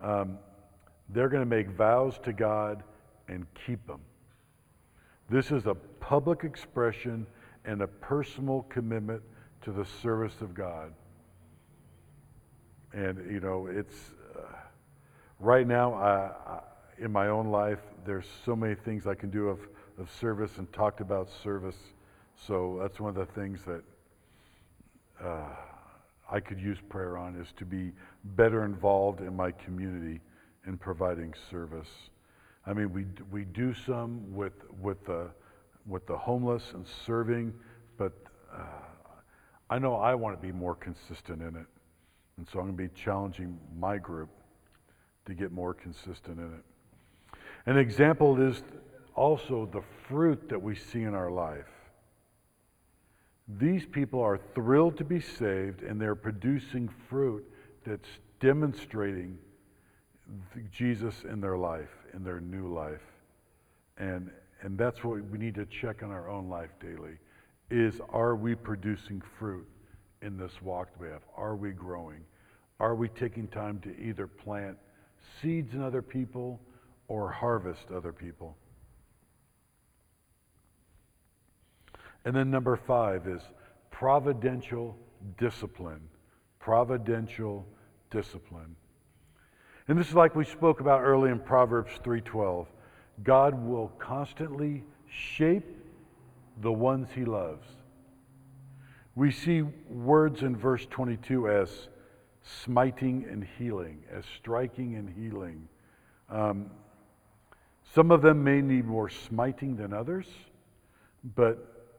Um, 0.00 0.38
they're 1.08 1.28
going 1.28 1.42
to 1.42 1.56
make 1.56 1.68
vows 1.68 2.18
to 2.24 2.32
God 2.32 2.82
and 3.28 3.46
keep 3.66 3.86
them. 3.86 4.00
This 5.30 5.50
is 5.50 5.66
a 5.66 5.74
public 6.00 6.44
expression 6.44 7.26
and 7.64 7.82
a 7.82 7.86
personal 7.86 8.62
commitment 8.68 9.22
to 9.62 9.72
the 9.72 9.84
service 10.02 10.40
of 10.40 10.54
God. 10.54 10.92
And, 12.92 13.30
you 13.30 13.40
know, 13.40 13.68
it's 13.68 13.94
uh, 14.36 14.42
right 15.38 15.66
now, 15.66 15.94
I, 15.94 16.30
I, 16.46 16.60
in 16.98 17.10
my 17.10 17.28
own 17.28 17.46
life, 17.46 17.78
there's 18.04 18.26
so 18.44 18.54
many 18.54 18.74
things 18.74 19.06
I 19.06 19.14
can 19.14 19.30
do 19.30 19.48
of, 19.48 19.60
of 19.98 20.10
service 20.20 20.58
and 20.58 20.70
talked 20.72 21.00
about 21.00 21.30
service. 21.42 21.78
So 22.46 22.78
that's 22.82 23.00
one 23.00 23.16
of 23.16 23.26
the 23.26 23.32
things 23.32 23.60
that 23.66 23.82
uh, 25.24 25.48
I 26.30 26.40
could 26.40 26.60
use 26.60 26.78
prayer 26.88 27.16
on 27.16 27.36
is 27.36 27.48
to 27.58 27.64
be 27.64 27.92
better 28.24 28.64
involved 28.64 29.20
in 29.20 29.34
my 29.34 29.52
community 29.52 30.20
in 30.66 30.76
providing 30.76 31.34
service. 31.50 31.88
I 32.66 32.72
mean, 32.72 32.92
we, 32.92 33.06
we 33.30 33.44
do 33.44 33.74
some 33.74 34.34
with, 34.34 34.52
with, 34.80 35.04
the, 35.04 35.30
with 35.86 36.06
the 36.06 36.16
homeless 36.16 36.72
and 36.74 36.86
serving, 37.06 37.52
but 37.96 38.12
uh, 38.52 38.62
I 39.68 39.78
know 39.78 39.96
I 39.96 40.14
want 40.14 40.40
to 40.40 40.46
be 40.46 40.52
more 40.52 40.74
consistent 40.74 41.42
in 41.42 41.56
it. 41.56 41.66
And 42.36 42.46
so 42.48 42.58
I'm 42.58 42.66
going 42.66 42.76
to 42.76 42.94
be 42.94 43.00
challenging 43.00 43.58
my 43.78 43.98
group 43.98 44.28
to 45.26 45.34
get 45.34 45.52
more 45.52 45.74
consistent 45.74 46.38
in 46.38 46.54
it. 46.54 47.38
An 47.66 47.76
example 47.76 48.40
is 48.40 48.62
also 49.14 49.68
the 49.72 49.82
fruit 50.08 50.48
that 50.48 50.60
we 50.60 50.74
see 50.74 51.02
in 51.02 51.14
our 51.14 51.30
life. 51.30 51.68
These 53.58 53.86
people 53.86 54.20
are 54.20 54.38
thrilled 54.54 54.96
to 54.98 55.04
be 55.04 55.20
saved 55.20 55.82
and 55.82 56.00
they're 56.00 56.14
producing 56.14 56.88
fruit 57.08 57.44
that's 57.84 58.08
demonstrating 58.40 59.38
Jesus 60.70 61.24
in 61.24 61.40
their 61.40 61.56
life, 61.56 61.90
in 62.14 62.24
their 62.24 62.40
new 62.40 62.72
life. 62.72 63.02
And, 63.98 64.30
and 64.62 64.78
that's 64.78 65.02
what 65.04 65.22
we 65.30 65.38
need 65.38 65.54
to 65.56 65.66
check 65.66 66.02
on 66.02 66.10
our 66.10 66.28
own 66.28 66.48
life 66.48 66.70
daily 66.80 67.18
is 67.70 68.00
are 68.10 68.36
we 68.36 68.54
producing 68.54 69.22
fruit 69.38 69.66
in 70.20 70.36
this 70.36 70.52
walk 70.62 70.92
that 70.92 71.00
we 71.00 71.08
have? 71.08 71.22
Are 71.36 71.56
we 71.56 71.70
growing? 71.70 72.20
Are 72.78 72.94
we 72.94 73.08
taking 73.08 73.48
time 73.48 73.80
to 73.80 73.98
either 74.00 74.26
plant 74.26 74.76
seeds 75.40 75.74
in 75.74 75.82
other 75.82 76.02
people 76.02 76.60
or 77.08 77.30
harvest 77.30 77.90
other 77.94 78.12
people? 78.12 78.56
And 82.24 82.36
then 82.36 82.50
number 82.50 82.76
five 82.76 83.26
is 83.26 83.42
providential 83.90 84.96
discipline. 85.38 86.00
Providential 86.58 87.66
discipline. 88.10 88.76
And 89.88 89.98
this 89.98 90.08
is 90.08 90.14
like 90.14 90.36
we 90.36 90.44
spoke 90.44 90.80
about 90.80 91.02
early 91.02 91.30
in 91.30 91.40
Proverbs 91.40 91.92
3:12. 92.04 92.66
God 93.24 93.54
will 93.54 93.88
constantly 93.98 94.84
shape 95.08 95.66
the 96.60 96.72
ones 96.72 97.10
he 97.12 97.24
loves. 97.24 97.66
We 99.14 99.30
see 99.30 99.62
words 99.62 100.42
in 100.42 100.56
verse 100.56 100.86
22 100.86 101.48
as 101.48 101.88
smiting 102.42 103.26
and 103.30 103.44
healing, 103.58 104.02
as 104.10 104.24
striking 104.38 104.94
and 104.94 105.10
healing. 105.10 105.68
Um, 106.28 106.70
some 107.94 108.10
of 108.10 108.22
them 108.22 108.42
may 108.42 108.62
need 108.62 108.86
more 108.86 109.10
smiting 109.10 109.76
than 109.76 109.92
others, 109.92 110.26
but 111.36 111.90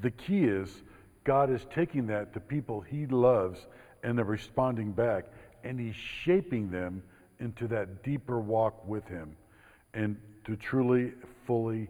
the 0.00 0.10
key 0.10 0.44
is 0.44 0.82
God 1.22 1.50
is 1.50 1.64
taking 1.72 2.06
that 2.08 2.32
to 2.32 2.40
people 2.40 2.80
he 2.80 3.06
loves 3.06 3.66
and 4.02 4.18
they're 4.18 4.24
responding 4.24 4.92
back, 4.92 5.26
and 5.64 5.78
he's 5.78 5.94
shaping 5.94 6.70
them 6.70 7.02
into 7.40 7.68
that 7.68 8.02
deeper 8.02 8.40
walk 8.40 8.86
with 8.86 9.06
him 9.08 9.36
and 9.94 10.16
to 10.44 10.56
truly, 10.56 11.12
fully 11.46 11.88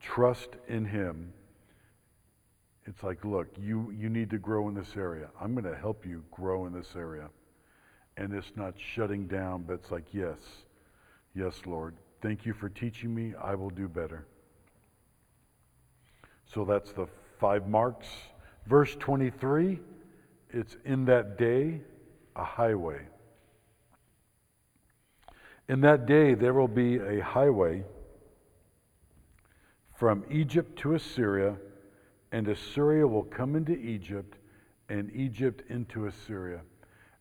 trust 0.00 0.50
in 0.68 0.84
him 0.84 1.32
it's 2.90 3.04
like, 3.04 3.24
look, 3.24 3.46
you, 3.56 3.94
you 3.96 4.08
need 4.08 4.30
to 4.30 4.38
grow 4.38 4.68
in 4.68 4.74
this 4.74 4.96
area. 4.96 5.28
I'm 5.40 5.54
going 5.54 5.72
to 5.72 5.78
help 5.78 6.04
you 6.04 6.24
grow 6.32 6.66
in 6.66 6.72
this 6.72 6.94
area. 6.96 7.28
And 8.16 8.34
it's 8.34 8.50
not 8.56 8.74
shutting 8.76 9.28
down, 9.28 9.62
but 9.62 9.74
it's 9.74 9.92
like, 9.92 10.12
yes, 10.12 10.38
yes, 11.34 11.54
Lord. 11.66 11.94
Thank 12.20 12.44
you 12.44 12.52
for 12.52 12.68
teaching 12.68 13.14
me. 13.14 13.34
I 13.40 13.54
will 13.54 13.70
do 13.70 13.86
better. 13.86 14.26
So 16.52 16.64
that's 16.64 16.90
the 16.92 17.06
five 17.38 17.68
marks. 17.68 18.08
Verse 18.66 18.96
23 18.98 19.78
it's 20.52 20.76
in 20.84 21.04
that 21.04 21.38
day 21.38 21.80
a 22.34 22.44
highway. 22.44 23.02
In 25.70 25.80
that 25.82 26.04
day 26.04 26.34
there 26.34 26.52
will 26.52 26.68
be 26.68 26.96
a 26.96 27.20
highway 27.20 27.84
from 29.94 30.24
Egypt 30.28 30.76
to 30.80 30.94
Assyria 30.94 31.56
and 32.32 32.48
Assyria 32.48 33.06
will 33.06 33.24
come 33.24 33.54
into 33.54 33.72
Egypt, 33.72 34.36
and 34.88 35.10
Egypt 35.14 35.62
into 35.68 36.06
Assyria. 36.06 36.60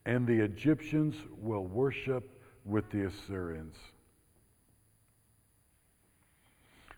And 0.06 0.26
the 0.26 0.40
Egyptians 0.40 1.16
will 1.40 1.66
worship 1.66 2.30
with 2.66 2.90
the 2.92 3.06
Assyrians. 3.06 3.76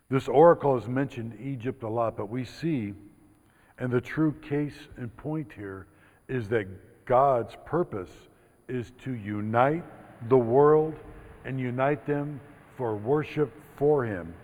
This 0.08 0.28
oracle 0.28 0.78
has 0.78 0.88
mentioned 0.88 1.38
Egypt 1.40 1.82
a 1.82 1.88
lot, 1.88 2.16
but 2.16 2.28
we 2.28 2.44
see, 2.44 2.92
and 3.78 3.90
the 3.90 4.00
true 4.00 4.34
case 4.42 4.88
and 4.96 5.14
point 5.16 5.52
here 5.54 5.86
is 6.28 6.48
that 6.48 6.66
God's 7.06 7.56
purpose 7.64 8.10
is 8.68 8.92
to 9.04 9.12
unite 9.12 9.84
the 10.28 10.38
world 10.38 10.94
and 11.44 11.58
unite 11.58 12.06
them 12.06 12.40
for 12.76 12.96
worship 12.96 13.52
for 13.76 14.04
Him. 14.04 14.34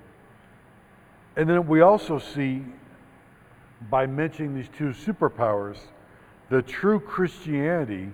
And 1.36 1.48
then 1.48 1.66
we 1.66 1.80
also 1.80 2.18
see, 2.18 2.64
by 3.90 4.06
mentioning 4.06 4.54
these 4.54 4.68
two 4.76 4.90
superpowers, 4.90 5.78
the 6.50 6.62
true 6.62 6.98
Christianity 6.98 8.10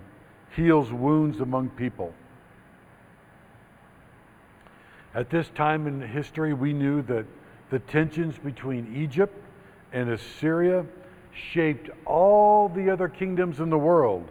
heals 0.55 0.91
wounds 0.91 1.39
among 1.39 1.69
people. 1.69 2.13
At 5.13 5.29
this 5.29 5.49
time 5.55 5.87
in 5.87 6.01
history, 6.01 6.53
we 6.53 6.73
knew 6.73 7.01
that 7.03 7.25
the 7.69 7.79
tensions 7.79 8.37
between 8.37 8.93
Egypt 8.95 9.33
and 9.93 10.09
Assyria 10.09 10.85
shaped 11.33 11.89
all 12.05 12.69
the 12.69 12.89
other 12.89 13.07
kingdoms 13.07 13.59
in 13.59 13.69
the 13.69 13.77
world. 13.77 14.29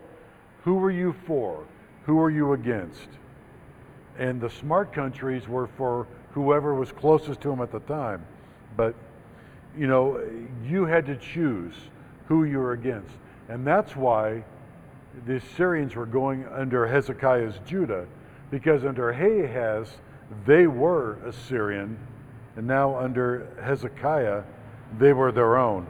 Who 0.63 0.75
were 0.75 0.91
you 0.91 1.15
for? 1.27 1.65
Who 2.05 2.17
were 2.17 2.31
you 2.31 2.53
against? 2.53 3.09
And 4.19 4.41
the 4.41 4.51
smart 4.51 4.93
countries 4.93 5.49
were 5.49 5.67
for 5.67 6.07
whoever 6.33 6.75
was 6.75 6.93
closest 6.93 7.41
to 7.43 7.49
them 7.49 7.61
at 7.61 7.73
the 7.73 7.81
time. 7.81 8.25
But, 8.77 8.95
you 9.77 9.87
know, 9.87 10.21
you 10.65 10.85
had 10.85 11.07
to 11.07 11.17
choose 11.17 11.75
who 12.27 12.45
you 12.45 12.59
were 12.59 12.73
against. 12.73 13.15
And 13.49 13.67
that's 13.67 13.95
why 13.95 14.45
the 15.27 15.41
Syrians 15.57 15.95
were 15.95 16.07
going 16.07 16.47
under 16.47 16.87
Hezekiah's 16.87 17.55
Judah, 17.67 18.07
because 18.51 18.85
under 18.85 19.11
Ahaz, 19.11 19.89
they 20.47 20.67
were 20.67 21.19
Assyrian, 21.25 21.99
and 22.57 22.67
now 22.67 22.97
under 22.97 23.47
Hezekiah, 23.63 24.43
they 24.99 25.13
were 25.13 25.33
their 25.33 25.57
own. 25.57 25.87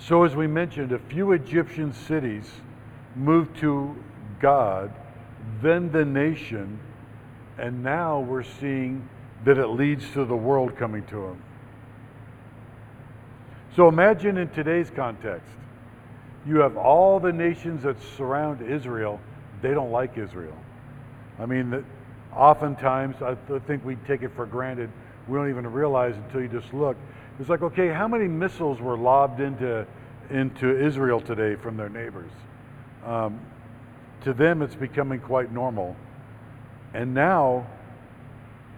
So, 0.00 0.22
as 0.22 0.36
we 0.36 0.46
mentioned, 0.46 0.92
a 0.92 0.98
few 0.98 1.32
Egyptian 1.32 1.92
cities 1.92 2.48
moved 3.16 3.58
to 3.58 3.96
God, 4.38 4.92
then 5.60 5.90
the 5.90 6.04
nation, 6.04 6.78
and 7.58 7.82
now 7.82 8.20
we're 8.20 8.44
seeing 8.44 9.08
that 9.44 9.58
it 9.58 9.66
leads 9.66 10.08
to 10.12 10.24
the 10.24 10.36
world 10.36 10.76
coming 10.76 11.04
to 11.06 11.26
Him. 11.26 11.42
So, 13.74 13.88
imagine 13.88 14.38
in 14.38 14.48
today's 14.50 14.88
context, 14.90 15.50
you 16.46 16.58
have 16.58 16.76
all 16.76 17.18
the 17.18 17.32
nations 17.32 17.82
that 17.82 17.96
surround 18.16 18.62
Israel, 18.62 19.20
they 19.62 19.74
don't 19.74 19.90
like 19.90 20.16
Israel. 20.16 20.56
I 21.40 21.46
mean, 21.46 21.84
oftentimes, 22.34 23.16
I 23.20 23.36
think 23.66 23.84
we 23.84 23.96
take 24.06 24.22
it 24.22 24.30
for 24.36 24.46
granted. 24.46 24.90
We 25.26 25.36
don't 25.36 25.50
even 25.50 25.66
realize 25.66 26.14
until 26.14 26.40
you 26.40 26.48
just 26.48 26.72
look. 26.72 26.96
It's 27.38 27.48
like, 27.48 27.62
okay, 27.62 27.88
how 27.88 28.08
many 28.08 28.26
missiles 28.26 28.80
were 28.80 28.96
lobbed 28.96 29.40
into, 29.40 29.86
into 30.30 30.84
Israel 30.84 31.20
today 31.20 31.54
from 31.54 31.76
their 31.76 31.88
neighbors? 31.88 32.30
Um, 33.04 33.40
to 34.22 34.32
them, 34.32 34.62
it's 34.62 34.74
becoming 34.74 35.20
quite 35.20 35.52
normal. 35.52 35.94
And 36.94 37.14
now, 37.14 37.66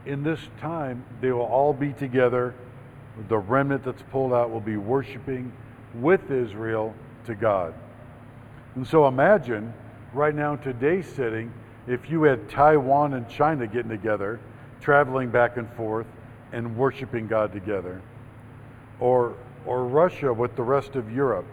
in 0.05 0.23
this 0.23 0.41
time, 0.61 1.05
they 1.21 1.33
will 1.33 1.43
all 1.43 1.73
be 1.73 1.93
together. 1.93 2.55
The 3.29 3.39
remnant 3.39 3.85
that's 3.85 4.03
pulled 4.11 4.33
out 4.33 4.51
will 4.51 4.61
be 4.61 4.77
worshiping 4.77 5.53
with 5.95 6.31
Israel 6.31 6.95
to 7.27 7.35
God. 7.35 7.75
And 8.75 8.87
so 8.87 9.07
imagine 9.07 9.73
right 10.13 10.35
now, 10.35 10.53
in 10.53 10.59
today's 10.59 11.07
setting, 11.07 11.53
if 11.87 12.11
you 12.11 12.25
had 12.25 12.49
Taiwan 12.51 13.15
and 13.15 13.29
China 13.29 13.67
getting 13.67 13.91
together, 13.91 14.39
traveling 14.81 15.31
back 15.31 15.57
and 15.57 15.69
forth, 15.75 16.07
and 16.53 16.77
worshiping 16.77 17.27
God 17.27 17.53
together, 17.53 18.03
or, 19.01 19.35
or 19.67 19.85
Russia 19.85 20.33
with 20.33 20.55
the 20.57 20.63
rest 20.63 20.97
of 20.97 21.13
Europe, 21.13 21.47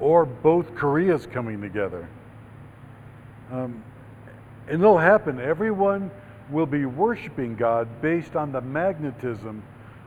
or 0.00 0.24
both 0.26 0.74
Koreas 0.74 1.26
coming 1.26 1.60
together. 1.60 2.08
Um, 3.52 3.82
and 4.68 4.80
it'll 4.82 4.98
happen. 4.98 5.40
Everyone 5.40 6.10
will 6.50 6.66
be 6.66 6.86
worshiping 6.86 7.56
God 7.56 8.00
based 8.02 8.36
on 8.36 8.52
the 8.52 8.60
magnetism 8.60 9.62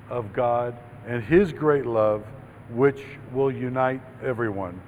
of 0.09 0.33
God 0.33 0.77
and 1.07 1.23
His 1.23 1.53
great 1.53 1.85
love 1.85 2.23
which 2.73 3.03
will 3.33 3.51
unite 3.51 4.01
everyone. 4.23 4.79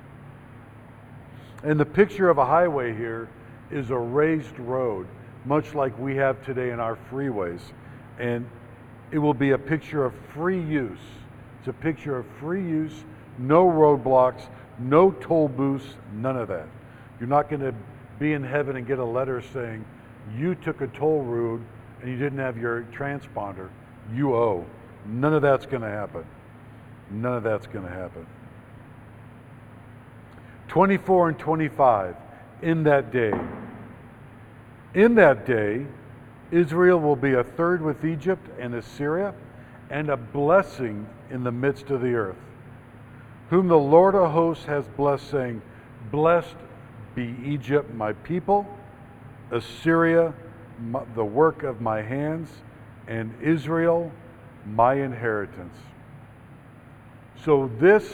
And 1.64 1.80
the 1.80 1.86
picture 1.86 2.30
of 2.30 2.38
a 2.38 2.46
highway 2.46 2.96
here 2.96 3.30
is 3.72 3.90
a 3.90 3.98
raised 3.98 4.58
road, 4.60 5.08
much 5.46 5.74
like 5.74 5.98
we 5.98 6.16
have 6.16 6.44
today 6.46 6.72
in 6.72 6.80
our 6.80 6.98
freeways. 7.12 7.62
And 8.20 8.48
it 9.12 9.18
will 9.18 9.34
be 9.34 9.52
a 9.52 9.58
picture 9.58 10.06
of 10.06 10.14
free 10.34 10.62
use. 10.62 11.00
It's 11.62 11.68
a 11.68 11.74
picture 11.74 12.18
of 12.18 12.26
free 12.40 12.64
use, 12.64 13.04
no 13.38 13.68
roadblocks, 13.68 14.42
no 14.80 15.12
toll 15.12 15.48
booths, 15.48 15.86
none 16.12 16.36
of 16.36 16.48
that. 16.48 16.66
You're 17.20 17.30
not 17.30 17.52
going 17.52 17.62
to 17.62 17.76
be 18.18 18.34
in 18.34 18.44
heaven 18.44 18.78
and 18.78 18.88
get 18.88 18.98
a 18.98 19.06
letter 19.06 19.44
saying, 19.54 19.86
you 20.36 20.56
took 20.56 20.82
a 20.82 20.88
toll 20.88 21.22
road 21.22 21.62
and 22.02 22.10
you 22.10 22.18
didn't 22.18 22.40
have 22.40 22.58
your 22.58 22.82
transponder. 22.92 23.70
You 24.12 24.36
owe. 24.36 24.66
None 25.06 25.36
of 25.36 25.44
that's 25.44 25.68
going 25.68 25.84
to 25.84 25.88
happen. 25.88 26.26
None 27.12 27.36
of 27.36 27.44
that's 27.44 27.68
going 27.68 27.86
to 27.86 27.92
happen. 27.92 28.26
24 30.68 31.30
and 31.30 31.38
25, 31.38 32.16
in 32.64 32.82
that 32.86 33.12
day. 33.12 33.34
In 34.96 35.14
that 35.14 35.46
day, 35.46 35.86
Israel 36.50 37.00
will 37.00 37.16
be 37.16 37.34
a 37.34 37.44
third 37.44 37.84
with 37.84 38.04
Egypt 38.04 38.48
and 38.60 38.74
Assyria, 38.74 39.36
and 39.92 40.10
a 40.10 40.18
blessing 40.18 41.06
in 41.30 41.44
the 41.44 41.52
midst 41.52 41.92
of 41.92 42.02
the 42.02 42.14
earth. 42.14 42.38
Whom 43.50 43.68
the 43.68 43.78
Lord 43.78 44.16
of 44.16 44.32
hosts 44.32 44.64
has 44.66 44.88
blessed, 44.96 45.30
saying, 45.30 45.62
Blessed 46.10 46.56
be 47.14 47.36
Egypt, 47.46 47.94
my 47.94 48.14
people, 48.14 48.66
Assyria, 49.52 50.34
my, 50.80 51.04
the 51.14 51.26
work 51.26 51.64
of 51.64 51.82
my 51.82 52.02
hands, 52.02 52.50
and 53.08 53.34
Israel, 53.42 54.12
my 54.66 54.94
inheritance. 54.94 55.76
So, 57.44 57.70
this 57.78 58.10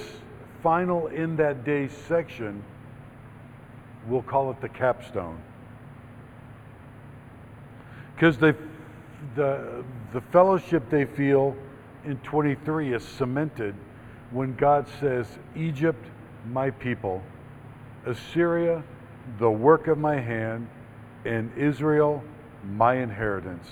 final 0.63 1.07
in 1.07 1.35
that 1.35 1.63
day 1.63 1.89
section, 2.07 2.63
we'll 4.07 4.23
call 4.23 4.49
it 4.49 4.59
the 4.61 4.69
capstone. 4.69 5.39
Because 8.15 8.37
the, 8.37 8.55
the, 9.35 9.83
the 10.11 10.21
fellowship 10.21 10.89
they 10.89 11.05
feel 11.05 11.55
in 12.07 12.17
23 12.19 12.93
is 12.93 13.03
cemented 13.03 13.75
when 14.31 14.55
God 14.55 14.87
says, 14.99 15.27
Egypt, 15.55 16.03
my 16.49 16.69
people, 16.71 17.21
Assyria, 18.05 18.83
the 19.39 19.51
work 19.51 19.87
of 19.87 19.97
my 19.97 20.19
hand, 20.19 20.69
and 21.25 21.51
Israel, 21.57 22.23
my 22.63 22.95
inheritance. 22.95 23.67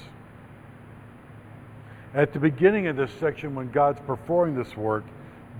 At 2.13 2.33
the 2.33 2.39
beginning 2.39 2.87
of 2.87 2.97
this 2.97 3.11
section, 3.19 3.55
when 3.55 3.71
God's 3.71 4.01
performing 4.01 4.55
this 4.55 4.75
work, 4.75 5.05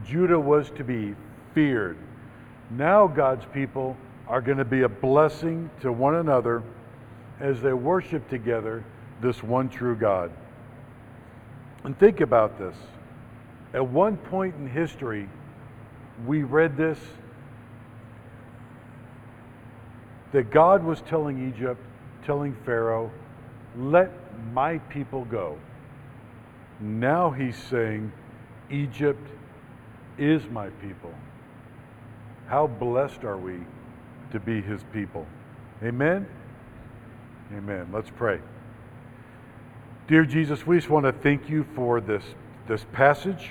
Judah 0.05 0.39
was 0.39 0.69
to 0.71 0.83
be 0.83 1.15
feared. 1.53 1.97
Now 2.71 3.07
God's 3.07 3.45
people 3.53 3.95
are 4.27 4.41
going 4.41 4.57
to 4.57 4.65
be 4.65 4.81
a 4.81 4.89
blessing 4.89 5.69
to 5.81 5.91
one 5.91 6.15
another 6.15 6.61
as 7.39 7.61
they 7.61 7.73
worship 7.73 8.29
together 8.29 8.83
this 9.21 9.41
one 9.41 9.69
true 9.69 9.95
God. 9.95 10.31
And 11.85 11.97
think 11.99 12.19
about 12.19 12.57
this. 12.57 12.75
At 13.73 13.87
one 13.87 14.17
point 14.17 14.55
in 14.55 14.67
history, 14.67 15.29
we 16.25 16.41
read 16.41 16.75
this 16.75 16.97
that 20.31 20.49
God 20.49 20.83
was 20.83 21.01
telling 21.01 21.47
Egypt, 21.47 21.79
telling 22.25 22.55
Pharaoh, 22.65 23.11
let 23.77 24.11
my 24.51 24.79
people 24.79 25.25
go. 25.25 25.57
Now 26.79 27.29
he's 27.29 27.55
saying, 27.55 28.11
Egypt 28.69 29.29
is 30.17 30.41
my 30.49 30.69
people. 30.81 31.13
How 32.47 32.67
blessed 32.67 33.23
are 33.23 33.37
we 33.37 33.59
to 34.31 34.39
be 34.39 34.59
his 34.59 34.81
people? 34.91 35.25
Amen? 35.83 36.27
Amen. 37.53 37.87
Let's 37.93 38.09
pray. 38.09 38.41
Dear 40.07 40.23
Jesus, 40.23 40.67
we 40.67 40.77
just 40.77 40.87
want 40.87 41.07
to 41.07 41.11
thank 41.11 41.49
you 41.49 41.65
for 41.75 41.99
this, 41.99 42.23
this 42.67 42.85
passage 42.93 43.49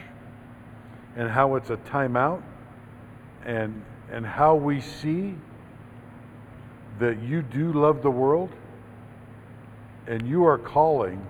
and 1.17 1.29
how 1.29 1.57
it's 1.57 1.71
a 1.71 1.77
timeout 1.79 2.43
and, 3.45 3.83
and 4.13 4.25
how 4.25 4.55
we 4.55 4.81
see 4.81 5.35
that 7.01 7.21
you 7.21 7.43
do 7.43 7.73
love 7.73 8.03
the 8.03 8.11
world 8.11 8.51
and 10.07 10.29
you 10.29 10.45
are 10.45 10.57
calling 10.57 11.27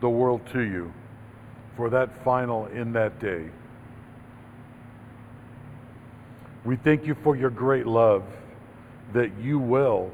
the 0.00 0.08
world 0.08 0.40
to 0.52 0.60
you 0.60 0.94
for 1.76 1.90
that 1.90 2.24
final 2.24 2.66
in 2.68 2.94
that 2.94 3.20
day. 3.20 3.50
We 6.64 6.76
thank 6.76 7.06
you 7.06 7.14
for 7.22 7.36
your 7.36 7.50
great 7.50 7.86
love 7.86 8.24
that 9.12 9.30
you 9.42 9.58
will 9.58 10.10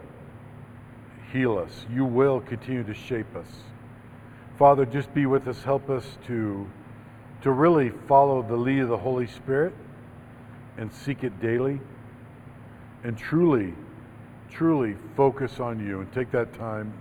heal 1.33 1.57
us. 1.57 1.87
You 1.89 2.05
will 2.05 2.41
continue 2.41 2.83
to 2.83 2.95
shape 2.95 3.37
us. 3.37 3.47
Father, 4.59 4.87
just 4.87 5.13
be 5.13 5.27
with 5.27 5.49
us. 5.49 5.63
Help 5.65 5.91
us 5.91 6.05
to, 6.27 6.69
to 7.43 7.51
really 7.51 7.91
follow 8.07 8.43
the 8.43 8.57
lead 8.57 8.81
of 8.81 8.89
the 8.89 8.99
Holy 8.99 9.27
Spirit 9.27 9.75
and 10.77 10.93
seek 10.93 11.25
it 11.25 11.41
daily 11.41 11.81
and 13.03 13.19
truly, 13.19 13.75
truly 14.51 14.97
focus 15.17 15.59
on 15.59 15.85
you 15.85 16.01
and 16.01 16.13
take 16.13 16.31
that 16.31 16.55
time 16.55 16.93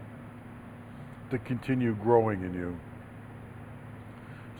to 1.29 1.37
continue 1.39 1.95
growing 1.95 2.43
in 2.43 2.53
you 2.53 2.77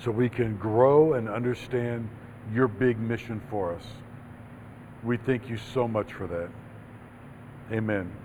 so 0.04 0.12
we 0.12 0.30
can 0.30 0.58
grow 0.58 1.14
and 1.14 1.30
understand 1.30 2.08
your 2.54 2.68
big 2.68 3.00
mission 3.00 3.41
for 3.50 3.74
us. 3.74 3.84
We 5.04 5.18
thank 5.18 5.50
you 5.50 5.58
so 5.58 5.88
much 5.88 6.14
for 6.14 6.28
that. 6.28 6.50
Amen. 7.72 8.23